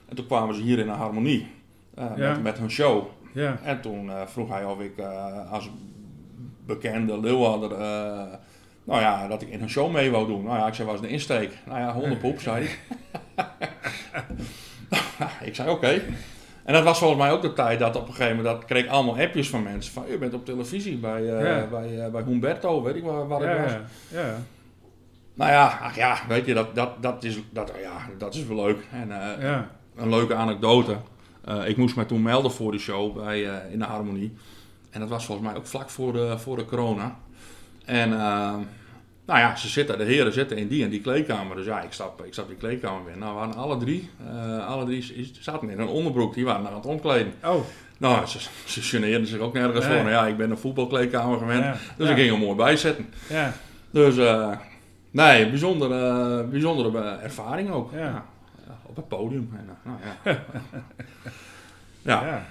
[0.10, 1.52] en toen kwamen ze hier in de harmonie
[1.96, 2.32] eh, Ja.
[2.32, 3.06] met, met hun show.
[3.34, 3.58] Ja.
[3.64, 5.70] En toen eh, vroeg hij of ik eh, als
[6.66, 8.24] bekende Leeuwarder, eh
[8.84, 10.44] nou ja, dat ik in een show mee wou doen.
[10.44, 11.58] Nou ja, ik zei, was de insteek?
[11.66, 12.76] Nou ja, hondenpoep, zei hij.
[15.50, 16.02] ik zei, oké.
[16.64, 18.84] En dat was volgens mij ook de tijd dat op een gegeven moment, dat kreeg
[18.84, 19.94] ik allemaal appjes van mensen.
[19.94, 21.68] Van, je bent op televisie bij, eh, Ja.
[21.68, 23.52] bij, eh, bij Humberto, weet ik waar, waar Ja.
[23.52, 23.72] ik was.
[24.12, 24.20] Ja.
[24.22, 24.36] Ja.
[25.34, 28.66] Nou ja, ach ja, weet je, dat, dat, dat, is, dat, ja, dat is wel
[28.66, 28.88] leuk.
[28.92, 29.12] En
[29.42, 29.60] eh,
[29.96, 30.98] een leuke anekdote.
[31.66, 34.38] Ik moest me toen melden voor die show bij, in de Harmonie.
[34.90, 37.16] En dat was volgens mij ook vlak voor de, voor de corona.
[37.86, 38.10] En
[39.30, 41.56] nou ja, ze zitten, de heren zitten in die en die kleedkamer.
[41.56, 43.20] Dus ja, ik stap, ik stap die kleedkamer binnen.
[43.20, 46.34] Nou, waren alle drie, eh, alle drie zaten in een onderbroek.
[46.34, 47.34] Die waren aan het omkleden.
[47.44, 47.66] Oh.
[47.98, 49.96] Nou, ze, ze geneerden zich ook nergens Nee.
[49.96, 50.04] voor.
[50.10, 51.64] Nou ja, ik ben een voetbalkleedkamer gewend.
[51.64, 51.76] Ja.
[51.98, 52.14] Dus ja.
[52.14, 53.14] ik ging er mooi bij zitten.
[53.30, 53.54] Ja.
[53.90, 54.52] Dus eh,
[55.12, 57.92] nee, bijzondere, bijzondere eh, ervaring ook.
[57.92, 58.26] Ja.
[58.86, 59.50] Op het podium.
[59.58, 60.32] En, eh, nou, ja.
[62.12, 62.26] ja.
[62.26, 62.46] Ja.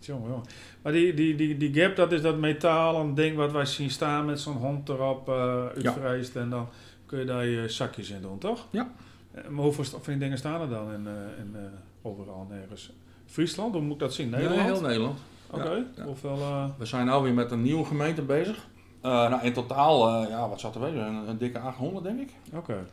[0.00, 0.44] Jongen, jongen.
[0.82, 4.24] Maar die, die, die, die gap, dat is dat metalen ding wat wij zien staan
[4.24, 5.28] met zo'n hond erop
[5.76, 6.36] uitvreest.
[6.36, 6.68] En dan
[7.06, 8.66] kun je daar je zakjes in doen, toch?
[8.70, 8.90] Ja.
[9.32, 11.56] Eh, Maar hoeveel van die dingen staan er dan in, eh, in,
[12.02, 12.92] overal nergens?
[13.26, 14.30] Friesland, hoe moet ik dat zien?
[14.30, 14.56] Nederland?
[14.60, 15.18] Nee, heel Nederland.
[15.50, 15.70] Oké.
[15.70, 16.04] Ja, ja.
[16.04, 16.38] Hoeveel?
[16.78, 18.66] We zijn nu weer met een nieuwe gemeente bezig.
[19.02, 21.06] Nou, in totaal, ja, wat zat er wezen?
[21.06, 22.30] Een, een dikke 800, denk ik.
[22.54, 22.86] Oké.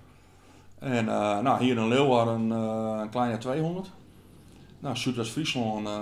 [0.79, 3.91] En nou, hier in Leeuwarden een kleine 200.
[4.79, 5.93] Nou, Zuidwest-Friesland, eh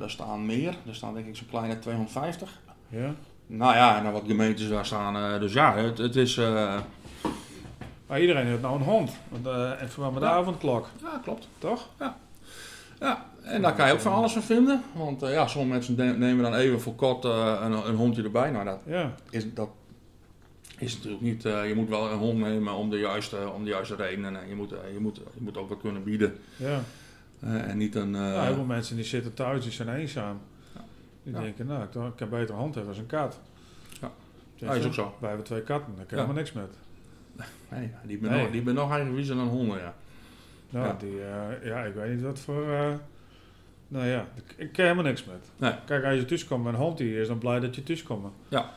[0.00, 0.76] daar staan meer.
[0.86, 2.60] Er staan denk ik zo'n kleine 250.
[2.88, 3.14] Ja.
[3.46, 5.16] Nou ja, en dan wat gemeentes daar staan.
[5.16, 6.36] eh, dus ja, het, het is...
[6.36, 6.78] eh,
[8.06, 9.10] Maar iedereen heeft nou een hond.
[9.28, 10.88] Want, uh, en vooral met de avondklok.
[11.02, 11.48] Ja, klopt.
[11.58, 11.88] Toch?
[11.98, 12.16] Ja.
[13.00, 14.82] Ja, en daar kan je ook van alles van vinden.
[14.92, 18.50] Want uh, ja, sommige mensen nemen dan even voor kort uh, een, een, hondje erbij.
[18.50, 19.14] Nou, dat, ja.
[19.30, 19.68] is, dat
[20.78, 21.42] is natuurlijk niet...
[21.42, 24.42] Je moet wel een hond nemen om de juiste, om de juiste redenen.
[24.42, 26.38] En je moet, je, moet, je moet ook wat kunnen bieden.
[26.56, 26.80] Ja.
[27.44, 28.12] En niet een...
[28.14, 30.40] Ja, heel veel mensen die zitten thuis, die zijn eenzaam.
[31.22, 31.40] Die ja.
[31.40, 33.40] denken, nou, ik, ik kan beter een hond hebben als een kat.
[34.00, 34.10] Ja,
[34.66, 35.14] dat is ook zo.
[35.18, 36.70] Wij hebben twee katten, daar kan je helemaal niks met.
[37.68, 38.42] Nee, die ben, nee.
[38.42, 39.94] nog, die ben nog eigenwijzer dan honden, ja.
[40.70, 40.96] Nou, ja.
[40.98, 42.66] Die, uh, ja, ik weet niet wat voor...
[42.66, 42.92] Uh,
[43.88, 44.26] nou ja,
[44.56, 45.50] ik kan helemaal niks met.
[45.56, 45.72] Nee.
[45.86, 48.02] Kijk, als je thuis komt met een hond, die is dan blij dat je thuis
[48.02, 48.32] komt.
[48.48, 48.70] Ja.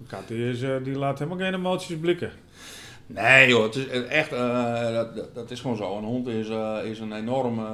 [0.00, 2.30] Een kat die, is, uh, die laat helemaal geen emoties blikken.
[3.06, 5.96] Nee joh, het is echt, dat, dat is gewoon zo.
[5.96, 6.48] Een hond is,
[6.84, 7.66] is een enorme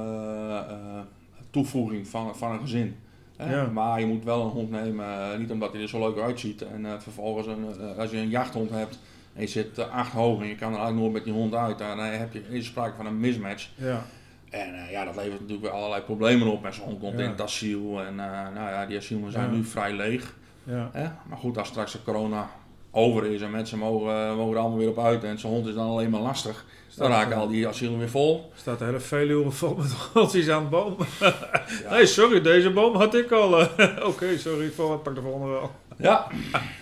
[1.49, 2.95] toevoeging van, van een gezin.
[3.37, 3.65] Ja.
[3.65, 6.61] Maar je moet wel een hond nemen, niet omdat hij er zo leuk uitziet.
[6.61, 7.65] En vervolgens, een,
[7.97, 8.99] als je een jachthond hebt,
[9.33, 11.77] en je zit acht hoog en je kan er eigenlijk nooit met die hond uit,
[11.77, 13.69] dan heb je is sprake van een mismatch.
[13.75, 14.05] Ja.
[14.49, 16.65] En uh, ja, dat levert natuurlijk weer allerlei problemen op.
[16.65, 17.23] En zo'n hond komt ja.
[17.23, 18.01] in het asiel.
[18.01, 19.55] En uh, nou ja, die asielen zijn Ja.
[19.55, 20.35] nu vrij leeg.
[20.63, 20.89] Ja.
[20.93, 21.07] Hè?
[21.27, 22.49] Maar goed, als straks de corona
[22.91, 25.73] over is en mensen mogen, mogen er allemaal weer op uit en zo'n hond is
[25.73, 26.65] dan alleen maar lastig,
[26.95, 28.51] dan raken al die asielen weer vol.
[28.55, 30.95] staat de hele Veluwe vol met hondjes aan de boom.
[31.89, 33.59] Nee, sorry, deze boom had ik al.
[33.59, 34.05] eh.
[34.09, 35.71] Oké, sorry, voor, pak de volgende wel.
[35.97, 36.27] Ja,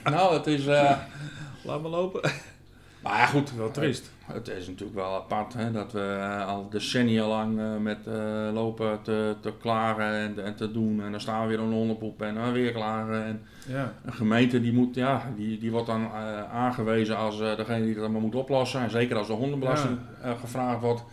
[0.04, 0.66] nou, het is.
[0.68, 0.98] eh,
[1.64, 2.32] Laat me lopen.
[3.04, 3.56] Maar ja, goed.
[3.56, 4.12] Wel triest.
[4.26, 8.50] Het is natuurlijk wel apart hè, dat we eh, al decennia lang eh, met eh,
[8.54, 11.04] lopen te, te klagen en, en te doen.
[11.04, 13.24] En dan staan we weer een hondenpoep en dan weer klagen.
[13.26, 17.56] En Ja, een gemeente die, moet, ja, die, die wordt dan eh, aangewezen als eh,
[17.58, 18.82] degene die het allemaal moet oplossen.
[18.82, 21.04] En zeker als de hondenbelasting eh, gevraagd wordt.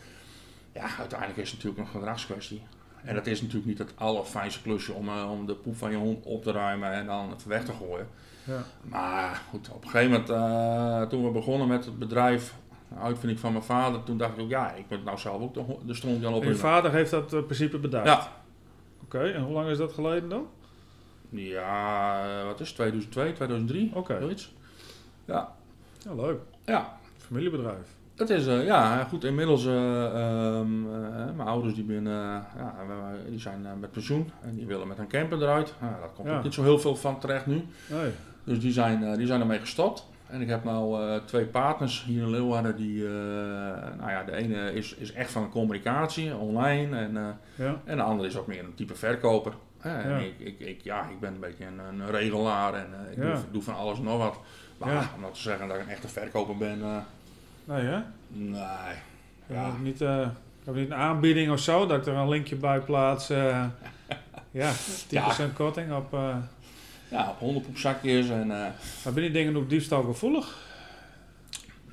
[0.73, 2.63] Ja, uiteindelijk is het natuurlijk een gedragskwestie.
[3.05, 5.97] En dat is natuurlijk niet het allerfijnste klusje om, eh, om de poep van je
[5.97, 8.09] hond op te ruimen en dan het weg te gooien.
[8.47, 8.63] Ja.
[8.83, 12.55] Maar goed, op een gegeven moment, eh, toen we begonnen met het bedrijf,
[13.01, 15.65] uitvinding van mijn vader, toen dacht ik ook, ja, ik moet nou zelf ook de,
[15.87, 18.07] de stront gaan En je vader heeft dat eh, principe bedacht?
[18.07, 18.29] Ja.
[19.05, 20.47] Oké, en hoe lang is dat geleden dan?
[21.29, 24.17] Ja, eh, wat is het, 2002, 2003, Oké.
[24.21, 24.55] zoiets.
[25.25, 25.53] Ja,
[26.05, 26.39] Ja, leuk.
[26.65, 26.99] ja.
[27.17, 27.95] Familiebedrijf.
[28.17, 32.75] Het is, ja, goed, inmiddels, eh, ehm, eh, mijn ouders die, ben, ja,
[33.29, 35.75] die zijn met pensioen en die willen met een camper eruit.
[35.81, 36.37] Nou, daar komt Ja.
[36.37, 37.65] ook niet zo heel veel van terecht nu.
[37.91, 38.11] Nee.
[38.47, 40.07] Dus die zijn, eh, die zijn ermee gestopt.
[40.27, 43.11] En ik heb nou eh, twee partners hier in Leeuwarden die, eh,
[43.99, 46.97] nou ja, de ene is, is echt van communicatie, online.
[46.99, 47.81] En, Ja.
[47.85, 49.53] en de andere is ook meer een type verkoper.
[49.81, 50.17] En Ja.
[50.17, 53.63] ik, ik, ik, ja, ik ben een beetje een, een regelaar en ik doe, doe
[53.63, 54.39] van alles en nog wat.
[54.79, 56.79] Maar om nou te zeggen dat ik een echte verkoper ben,
[57.65, 57.99] Nee, hè?
[58.29, 58.95] nee.
[59.47, 59.71] Ja.
[59.83, 60.19] Niet, eh,
[60.65, 63.31] heb je niet een aanbieding of zo, dat ik er een linkje bij plaats?
[63.31, 63.65] eh,
[64.51, 64.73] ja,
[65.09, 66.17] 10% korting op...
[67.09, 68.51] Ja, op hondenpoepzakjes en...
[68.51, 68.67] eh,
[69.05, 70.57] maar ben die dingen ook diefstalgevoelig?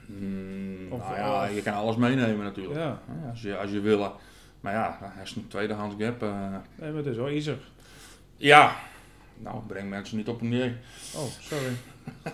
[0.05, 2.79] mm, Of, nou ja, eh, je kan alles meenemen natuurlijk.
[2.79, 2.99] Ja.
[3.11, 4.15] Hè, Als, je, als je wil.
[4.61, 6.23] Maar ja, hij is een tweedehands gap.
[6.23, 6.29] eh,
[6.75, 7.57] Nee, maar het is wel easier.
[8.37, 8.75] ja,
[9.37, 10.75] nou, breng mensen niet op een idee.
[11.15, 11.73] Oh, sorry.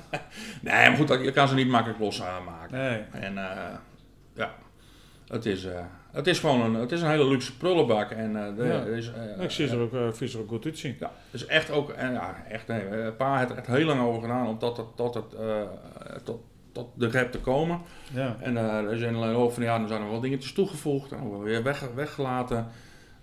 [0.62, 2.78] Nee, maar goed, dat- je kan ze niet makkelijk losmaken.
[2.78, 3.02] Nee.
[3.12, 3.74] En eh,
[4.34, 4.54] ja,
[5.30, 5.80] het is, eh,
[6.12, 8.12] het is gewoon een, het is een hele luxe prullenbak.
[8.12, 8.72] En eh, de, Ja.
[8.72, 10.96] er is, eh, ik zie er ook, ze er ook goed uitzien.
[11.00, 14.22] Ja, dus echt ook, en ja, echt, nee, pa heeft er echt heel lang over
[14.22, 15.26] gedaan om tot, het, tot, het,
[16.24, 17.82] tot, tot de gap te komen.
[18.14, 18.38] Ja.
[18.40, 21.64] En er zijn alleen over van ja, dan zijn er wel dingetjes toegevoegd en weer
[21.64, 22.68] weg, weggelaten.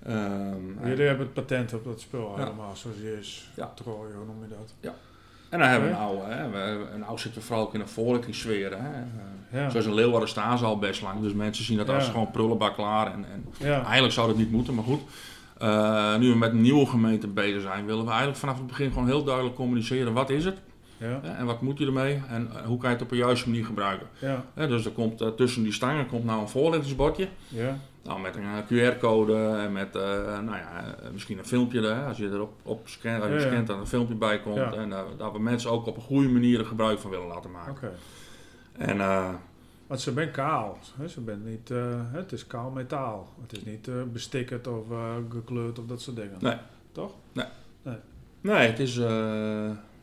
[0.07, 2.45] Ehm, Jullie hebben het patent op dat spul Ja.
[2.45, 3.51] helemaal, zoals die is.
[3.57, 3.73] Ja.
[3.75, 4.93] Trooien, hoe noem je dat?
[5.57, 8.71] En dan hebben we nou, hè, nou zitten we vooral ook in een voorlichtingssfeer.
[8.71, 8.77] Hè.
[8.77, 9.01] Eh,
[9.53, 9.71] Ja.
[9.71, 12.11] Zoals in Leeuwarden staan ze al best lang, dus mensen zien dat als Ja.
[12.11, 13.07] gewoon prullenbak klaar.
[13.13, 13.83] En, en Ja.
[13.85, 15.01] eigenlijk zou dat niet moeten, maar goed.
[15.59, 18.93] Eh, nu we met een nieuwe gemeente bezig zijn, willen we eigenlijk vanaf het begin
[18.93, 20.13] gewoon heel duidelijk communiceren.
[20.13, 20.57] Wat is het
[21.39, 23.65] en wat moet je ermee en eh, hoe kan je het op een juiste manier
[23.65, 24.07] gebruiken.
[24.55, 27.29] Dus er komt, tussen die stangen komt nou een voorlichtingsbordje.
[28.07, 30.03] Nou, met een eh, QR-code en met eh,
[30.41, 31.81] nou ja, eh, misschien een filmpje.
[31.81, 34.57] Hè, als je erop op scant, als je Ja, scant, dan een filmpje bij komt.
[34.57, 34.73] Ja.
[34.73, 37.51] En eh, dat we mensen ook op een goede manier er gebruik van willen laten
[37.51, 37.73] maken.
[37.73, 37.93] Oké.
[38.73, 38.99] En
[39.87, 40.79] Want ze bent kaal.
[40.99, 41.09] Hè?
[41.09, 41.69] Ze bent niet,
[42.13, 43.29] het is kaal metaal.
[43.41, 44.85] Het is niet bestikkerd of
[45.29, 46.37] gekleurd of dat soort dingen.
[46.41, 46.57] Nee.
[46.93, 47.13] Toch?
[48.41, 48.97] nee, het is.
[48.97, 49.09] nee,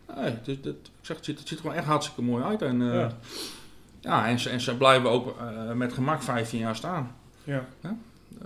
[0.08, 2.62] het, is het, ik zeg, het, ziet, het ziet er gewoon echt hartstikke mooi uit.
[2.62, 3.12] En, Ja.
[4.00, 4.28] ja.
[4.28, 5.36] en, ze, en ze blijven ook
[5.74, 7.16] met gemak 15 jaar staan.
[7.44, 7.66] Ja.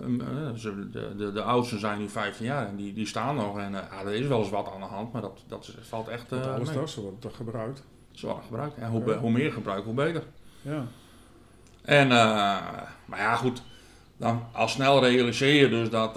[0.00, 0.26] Ehm, eh,
[0.62, 3.58] de, de, de oudsten zijn nu 15 jaar en die, die staan nog.
[3.58, 6.28] En ja, er is wel eens wat aan de hand, maar dat, dat valt echt.
[6.28, 6.88] Dat eh alles toch?
[6.88, 7.82] Ze wordt toch gebruikt?
[8.10, 8.76] Ze worden gebruikt.
[8.76, 10.22] En hoe, hoe meer gebruik, hoe beter.
[10.62, 10.84] Ja.
[11.82, 12.08] En,
[13.04, 13.62] maar ja, goed.
[14.16, 16.14] Dan al snel realiseer je dus dat,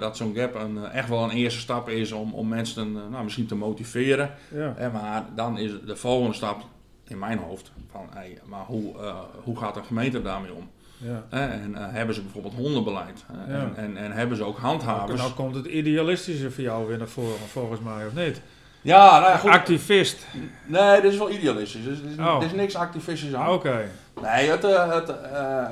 [0.00, 3.46] dat zo'n gap een, echt wel een eerste stap is om, om mensen nou, misschien
[3.46, 4.34] te motiveren.
[4.50, 4.74] Ja.
[4.76, 6.62] Hè, maar dan is de volgende stap
[7.04, 7.72] in mijn hoofd.
[7.90, 8.94] Van, hey, maar hoe,
[9.42, 10.70] hoe gaat een gemeente daarmee om?
[11.02, 11.24] Ja.
[11.28, 13.24] En hebben ze bijvoorbeeld hondenbeleid?
[13.48, 15.20] En, en, en, hebben ze ook handhavers?
[15.20, 18.40] Nou komt het idealistische voor jou weer naar voren, volgens mij, of niet?
[18.82, 19.50] Ja, nou ja, goed.
[19.50, 20.26] Activist.
[20.66, 21.86] Nee, dit is wel idealistisch.
[21.86, 22.42] Er is, oh.
[22.44, 23.52] is niks activistisch aan.
[23.52, 23.88] Oké.
[24.22, 25.14] Nee, het, het,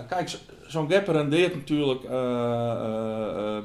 [0.08, 2.02] kijk, zo'n gap rendeert natuurlijk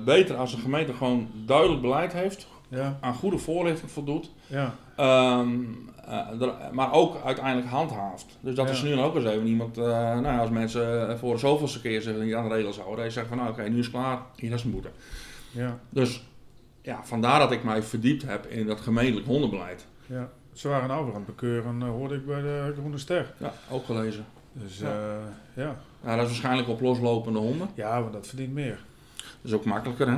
[0.06, 2.98] beter als een gemeente gewoon duidelijk beleid heeft ja.
[3.02, 4.32] aan goede voorlichting voldoet.
[4.48, 4.76] Ja.
[4.96, 5.60] Ehm,
[6.10, 8.38] uh, maar ook uiteindelijk handhaaft.
[8.40, 9.86] Dus dat is nu ook eens even iemand, uh,
[10.20, 13.38] nou als mensen voor zoveelste keer zich niet aan de regels houden, hij zegt van
[13.38, 14.90] nou oké, nu is het klaar, hier is een boete.
[15.52, 15.80] Ja.
[15.90, 16.24] Dus
[16.82, 19.86] ja, vandaar dat ik mij verdiept heb in dat gemeentelijk hondenbeleid.
[20.06, 23.34] Ja, ze waren nou weer aan het bekeuren, hoorde ik bij de Groene Ster.
[23.38, 24.26] Ja, ook gelezen.
[24.52, 25.20] Dus ja.
[25.54, 25.76] ja.
[26.04, 26.16] ja.
[26.16, 27.70] dat is waarschijnlijk op loslopende honden.
[27.74, 28.80] Ja, maar dat verdient meer.
[29.46, 30.18] Dat is ook makkelijker, hè?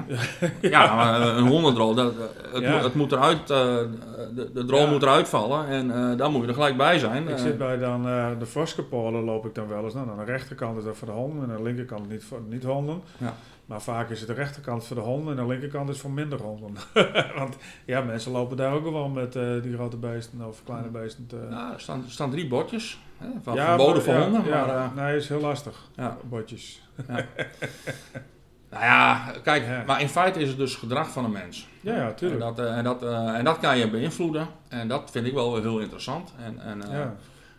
[0.61, 2.13] ja, maar een hondendrol, dat,
[2.51, 6.31] het, moet, het moet eruit, uh, de, de drol moet eruit vallen en uh, daar
[6.31, 7.27] moet je er gelijk bij zijn.
[7.27, 9.93] Ik zit bij dan, uh, de Voskepolen loop ik dan wel eens.
[9.93, 12.41] Nou, aan de rechterkant is dat voor de honden en aan de linkerkant niet voor
[12.47, 13.01] niet honden.
[13.17, 13.33] Ja.
[13.65, 16.41] Maar vaak is het de rechterkant voor de honden en de linkerkant is voor minder
[16.41, 16.73] honden.
[17.37, 21.27] Want ja, mensen lopen daar ook wel met die grote beesten of kleine beesten.
[21.27, 21.47] Te...
[21.49, 24.49] Nou, er staan, er staan drie bordjes hè, van ja, verboden voor honden.
[24.49, 25.89] Maar, nee, is heel lastig.
[25.95, 26.17] Ja.
[26.29, 26.81] Bordjes.
[28.69, 31.67] Nou ja, kijk, maar in feite is het dus gedrag van een mens.
[31.81, 32.41] Ja, ja, tuurlijk.
[32.41, 34.47] En dat, eh, en, dat, eh, en dat kan je beïnvloeden.
[34.67, 36.33] En dat vind ik wel heel interessant.
[36.45, 37.05] En, en uh,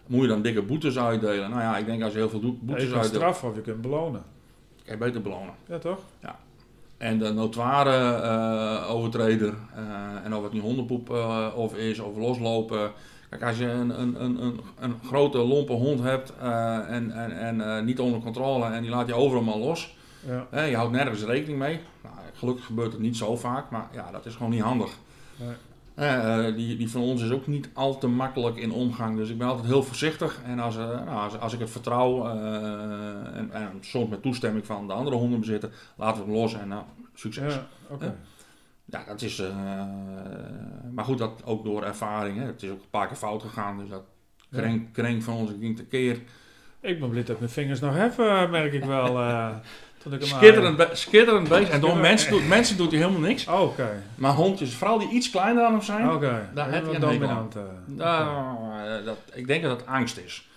[0.06, 1.50] moet je dan dikke boetes uitdelen?
[1.50, 2.90] Nou ja, ik denk als je heel veel boetes uitdeelt...
[2.90, 4.22] Je kunt straffen of je kunt belonen.
[4.84, 5.54] Kan je beter belonen.
[5.66, 5.98] Ja, toch?
[6.20, 6.36] Ja.
[6.96, 9.54] En de notoire overtreder,
[10.24, 11.10] en of het nu hondenpoep
[11.54, 12.90] of is, of loslopen...
[13.30, 16.32] Kijk, als je een, een, een, een, grote lompe hond hebt
[16.88, 19.96] en, en, en niet onder controle en die laat je overal maar los
[20.26, 20.62] ja.
[20.62, 21.80] je houdt nergens rekening mee.
[22.02, 24.90] Nou, gelukkig gebeurt het niet zo vaak, maar ja, dat is gewoon niet handig.
[25.36, 25.54] Nee.
[25.98, 29.16] Uh, die, die van ons is ook niet al te makkelijk in omgang.
[29.16, 30.40] Dus ik ben altijd heel voorzichtig.
[30.44, 34.66] En als, uh, nou, als, als, ik het vertrouw, uh, en, en, soms met toestemming
[34.66, 36.82] van de andere hondenbezitter, laten we het los en nou,
[37.14, 37.54] succes.
[37.54, 38.14] Ja, okay.
[38.84, 39.42] ja dat is.
[40.92, 42.38] maar goed, dat ook door ervaring.
[42.38, 42.44] Hè.
[42.44, 43.78] Het is ook een paar keer fout gegaan.
[43.78, 44.04] Dus dat
[44.50, 46.22] krenk, krenk van ons, de keer.
[46.80, 48.16] Ik ben blij dat mijn vingers nog heb,
[48.50, 49.16] merk ik wel.
[50.18, 51.68] Skitterend, be skitterend bezig.
[51.68, 53.46] En door mensen, doet, mensen doet hij helemaal niks.
[53.46, 54.02] Oh, oké.
[54.14, 56.42] Maar hondjes, vooral die iets kleiner dan hem zijn, okay.
[56.54, 57.56] daar heb je een dominant.
[57.56, 60.48] Uh, dat, ik denk dat het angst is.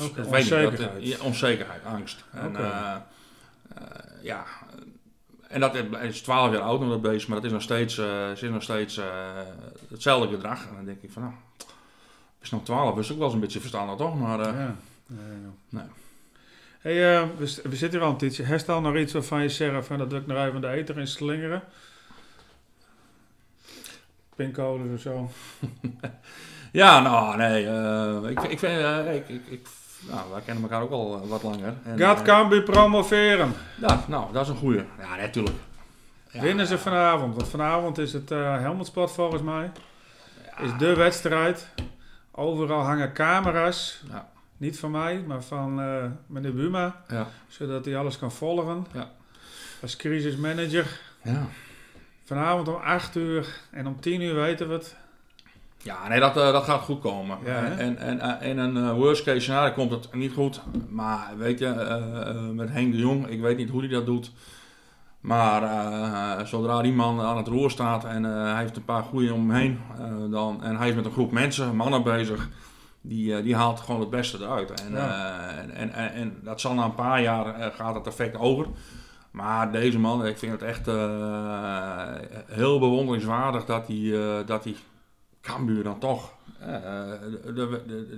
[0.00, 0.24] Okay.
[0.24, 0.78] Onzekerheid.
[0.78, 2.24] Dat, onzekerheid, angst.
[2.32, 2.96] En, uh, uh,
[4.22, 4.44] ja,
[5.48, 8.30] en dat is 12 jaar oud nog dat beest, maar dat is nog steeds, uh,
[8.30, 9.00] is nog steeds
[9.88, 10.66] hetzelfde gedrag.
[10.68, 11.34] En dan denk ik van, nou,
[12.40, 14.18] is nog 12, is ook wel eens een beetje verstandig toch?
[14.18, 14.76] Maar, ja.
[15.68, 15.84] Nee.
[16.84, 18.42] Hey, uh, we, we, zitten hier al een tijdje.
[18.42, 21.62] Herstel nog iets waarvan je zegt van dat ik nog even de eter in slingeren?
[24.36, 25.30] Pincodes of zo?
[26.80, 27.64] ja, nou nee.
[27.64, 29.68] Uh, ik, ik vind, uh, ik, ik, ik,
[30.10, 31.74] nou, wij kennen elkaar ook al wat langer.
[31.84, 33.52] En, Gaat Cambuur promoveren?
[33.80, 34.84] Ja, nou, dat is een goeie.
[34.98, 35.56] Ja, natuurlijk.
[36.30, 37.34] Ja, Winnen ze vanavond?
[37.34, 39.70] Want vanavond is het uh, volgens mij.
[40.60, 41.68] Is de wedstrijd.
[42.30, 44.02] Overal hangen camera's.
[44.10, 44.32] Ja.
[44.64, 47.02] Niet van mij, maar van uh, meneer Buma.
[47.08, 47.26] Ja.
[47.48, 48.86] Zodat hij alles kan volgen.
[48.92, 49.10] Ja.
[49.82, 51.00] Als crisismanager.
[51.22, 51.46] Ja.
[52.24, 54.96] Vanavond om 8 uur en om 10 uur weten we het.
[55.78, 57.38] Ja, nee, dat, uh, dat gaat goed komen.
[57.44, 60.60] Ja, en, en uh, in een worst case scenario komt het niet goed.
[60.88, 61.68] Maar weet je,
[62.54, 64.32] met Henk de Jong, ik weet niet hoe hij dat doet.
[65.20, 69.50] Maar zodra die man aan het roer staat en hij heeft een paar goeie om
[69.50, 69.80] hem heen,
[70.30, 72.48] dan, en hij is met een groep mensen, mannen bezig,
[73.06, 74.80] die, eh, die haalt gewoon het beste eruit.
[74.80, 78.38] En, eh, en, en, en, dat zal na een paar jaar uh, gaat het effect
[78.38, 78.66] over.
[79.30, 80.86] Maar deze man, ik vind het echt
[82.46, 84.76] heel bewonderingswaardig dat hij, dat hij
[85.40, 86.32] Cambuur dan toch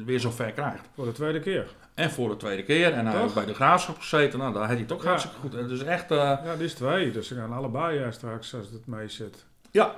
[0.05, 0.89] weer zo ver krijgt.
[0.95, 1.75] Voor de tweede keer.
[1.95, 2.93] En voor de tweede keer.
[2.93, 4.39] En hij heeft bij de graafschap gezeten.
[4.39, 5.09] Nou, daar heeft hij toch ja.
[5.09, 5.53] hartstikke goed.
[5.53, 6.09] Dus echt...
[6.09, 7.13] ja, dit is twee.
[7.13, 9.45] Dus ze gaan allebei straks als het mee zit.
[9.71, 9.95] Ja,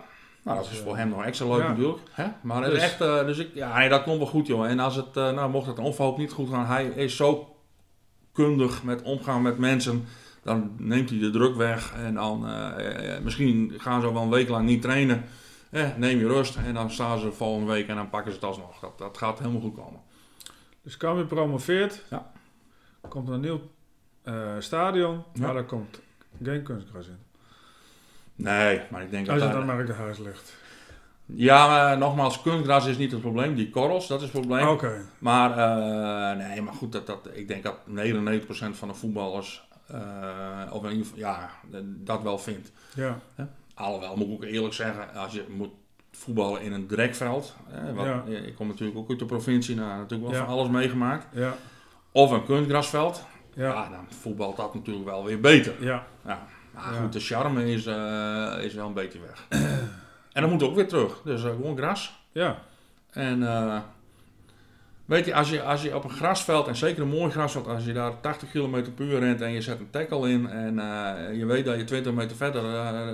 [0.49, 1.99] nou, dat is voor hem nog extra leuk natuurlijk.
[2.11, 2.26] Hè?
[2.42, 4.66] Maar is dus- echt, uh, dus ik, ja, nee, dat komt wel goed, joh.
[4.66, 7.57] En als het, uh, nou, mocht het onverhoopt niet goed gaan, hij is zo
[8.32, 10.07] kundig met omgaan met mensen.
[10.42, 14.49] Dan neemt hij de druk weg en dan uh, misschien gaan ze wel een week
[14.49, 15.24] lang niet trainen.
[15.70, 18.46] Eh, neem je rust en dan staan ze volgende week en dan pakken ze het
[18.46, 18.80] alsnog.
[18.80, 20.01] Dat, dat gaat helemaal goed komen.
[20.82, 22.05] Dus je promoveert.
[22.11, 22.30] Ja.
[23.09, 23.61] Komt een nieuw
[24.59, 25.40] stadion, ja.
[25.40, 26.01] maar daar komt
[26.42, 27.28] geen kunstgras in.
[28.39, 29.34] Nee, maar ik denk dat...
[29.34, 30.57] Als je dan maar in de huis ligt.
[31.34, 33.55] Ja, maar nogmaals, kunstgras is niet het probleem.
[33.55, 34.66] Die korrels, dat is het probleem.
[34.66, 35.05] Oké.
[35.18, 37.91] Maar, uh, nee, maar goed, dat, dat, ik denk dat 99%
[38.70, 39.99] van de voetballers, uh,
[40.70, 41.51] of in ieder geval, ja,
[41.82, 42.72] dat wel vindt.
[42.95, 43.18] Ja.
[43.74, 45.70] Alhoewel, moet ik ook eerlijk zeggen, als je moet
[46.12, 47.57] voetballen in een drekveld.
[47.95, 51.26] wat, Ik kom natuurlijk ook uit de provincie, nou, natuurlijk wel van alles meegemaakt.
[51.32, 51.55] Ja.
[52.12, 53.26] Of een kunstgrasveld.
[53.55, 53.89] Ja.
[53.89, 55.74] dan voetbalt dat natuurlijk wel weer beter.
[55.84, 56.07] Ja.
[56.24, 56.47] ja.
[56.85, 59.61] Maar goed, de charme is, uh, is wel een beetje weg.
[60.33, 61.20] en dan moet ook weer terug.
[61.24, 62.20] Dus uh, gewoon gras.
[62.33, 62.59] Ja.
[63.11, 63.79] En uh,
[65.05, 67.85] weet je als, je, als je op een grasveld, en zeker een mooi grasveld, als
[67.85, 70.74] je daar 80 km per uur rent en je zet een tackle in en
[71.37, 72.62] je weet dat je 20 meter verder,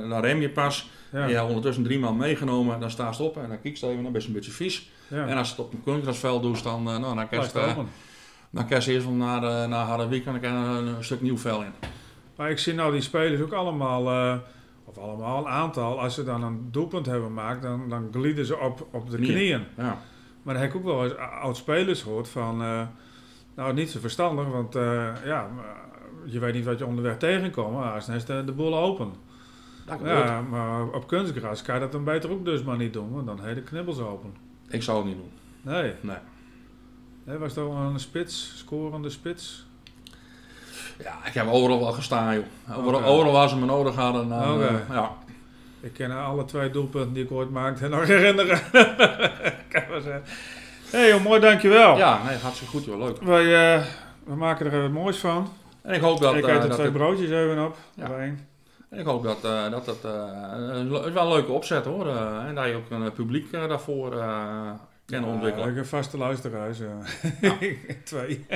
[0.08, 0.90] dan rem je pas.
[1.12, 1.22] Ja.
[1.22, 4.02] En je hebt ondertussen drie man meegenomen, dan sta je op en dan kiekst even,
[4.02, 4.90] dan ben je een beetje vies.
[5.08, 5.26] Ja.
[5.26, 7.84] En als je het op een kunstgrasveld doet, dan, nou, dan kan je
[8.54, 11.72] dan kan eerst wel naar, naar Harderwijk en een, een, stuk nieuw vel in.
[12.36, 14.36] Maar ik zie nou die spelers ook allemaal, uh,
[14.84, 18.58] of allemaal een aantal, als ze dan een doelpunt hebben gemaakt, dan, dan glieden ze
[18.58, 19.64] op, op de knieën.
[19.76, 19.98] Ja.
[20.42, 22.82] Maar dan heb ik ook wel eens oud-spelers gehoord van, uh,
[23.54, 24.74] nou niet zo verstandig, want
[25.24, 25.50] ja,
[26.24, 29.12] je weet niet wat je onderweg tegenkomt, maar als is de, de boel open.
[30.02, 33.26] ja, maar op kunstgras kan je dat dan beter ook dus maar niet doen, want
[33.26, 34.34] dan heb je de knibbels open.
[34.68, 35.30] Ik zou het niet doen.
[35.72, 35.92] Nee.
[36.00, 36.16] Nee.
[37.24, 39.66] Nee, was dat een spits, scorende spits?
[41.02, 42.44] Ja, ik heb overal wel gestaan, joh.
[42.78, 43.10] Overal, okay.
[43.10, 44.28] overal waar ze me nodig hadden.
[44.28, 45.12] Uh, ja.
[45.80, 48.60] Ik ken alle twee doelpunten die ik ooit maakte nog herinneren.
[50.90, 51.96] Hé hey, joh, mooi, dankjewel.
[51.96, 52.98] Ja, nee, hartstikke goed, joh.
[52.98, 53.22] Leuk.
[53.22, 53.84] Wij, uh,
[54.24, 55.52] we maken er even moois van.
[55.82, 56.34] En ik hoop dat...
[56.34, 57.76] Ik eet er uh, twee broodjes even op.
[57.94, 58.10] Ja.
[58.90, 59.96] En ik hoop dat dat, dat
[61.06, 62.08] is wel een leuke opzet hoor.
[62.46, 64.16] En dat je ook een publiek daarvoor
[65.06, 65.68] ja, ontwikkelen.
[65.68, 66.78] Ik heb vaste luisteraars.
[66.78, 66.98] Ja.
[67.40, 67.56] ja.
[68.04, 68.46] Twee.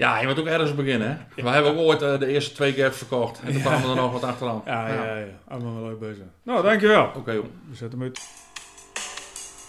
[0.00, 1.08] Ja, je moet ook ergens beginnen.
[1.08, 1.42] Hè?
[1.42, 3.40] We hebben ook ooit uh, de eerste twee keer verkocht.
[3.44, 4.62] En toen kwamen we er nog wat achteraan.
[4.66, 5.16] Ja, ja, ja.
[5.16, 5.24] ja.
[5.48, 6.22] Allemaal wel leuk bezig.
[6.42, 7.04] Nou, dankjewel.
[7.04, 7.36] Oké, okay.
[7.36, 8.20] We zetten hem uit.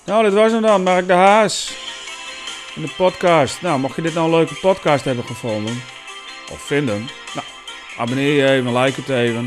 [0.06, 0.84] Nou, dit was hem dan.
[0.84, 1.74] Mark de Haas.
[2.76, 3.62] In de podcast.
[3.62, 5.74] Nou, mocht je dit nou een leuke podcast hebben gevonden.
[6.52, 7.10] Of vinden.
[7.34, 7.46] Nou,
[7.98, 9.46] abonneer je even, like het even.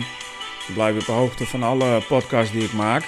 [0.66, 3.05] Dan blijf je op de hoogte van alle podcasts die ik maak.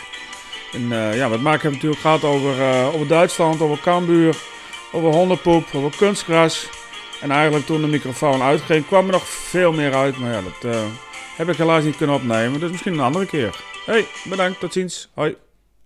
[0.73, 4.37] En uh, ja, wat maak ik natuurlijk gehad over, uh, over Duitsland, over Cambuur,
[4.93, 6.69] over hondenpoep, over kunstgras.
[7.21, 10.19] En eigenlijk toen de microfoon uitging, kwam er nog veel meer uit.
[10.19, 10.81] Maar ja, dat uh,
[11.37, 12.61] heb ik helaas niet kunnen opnemen.
[12.61, 13.57] Dus misschien een andere keer.
[13.85, 15.09] Hey, bedankt, tot ziens.
[15.15, 15.37] Hoi.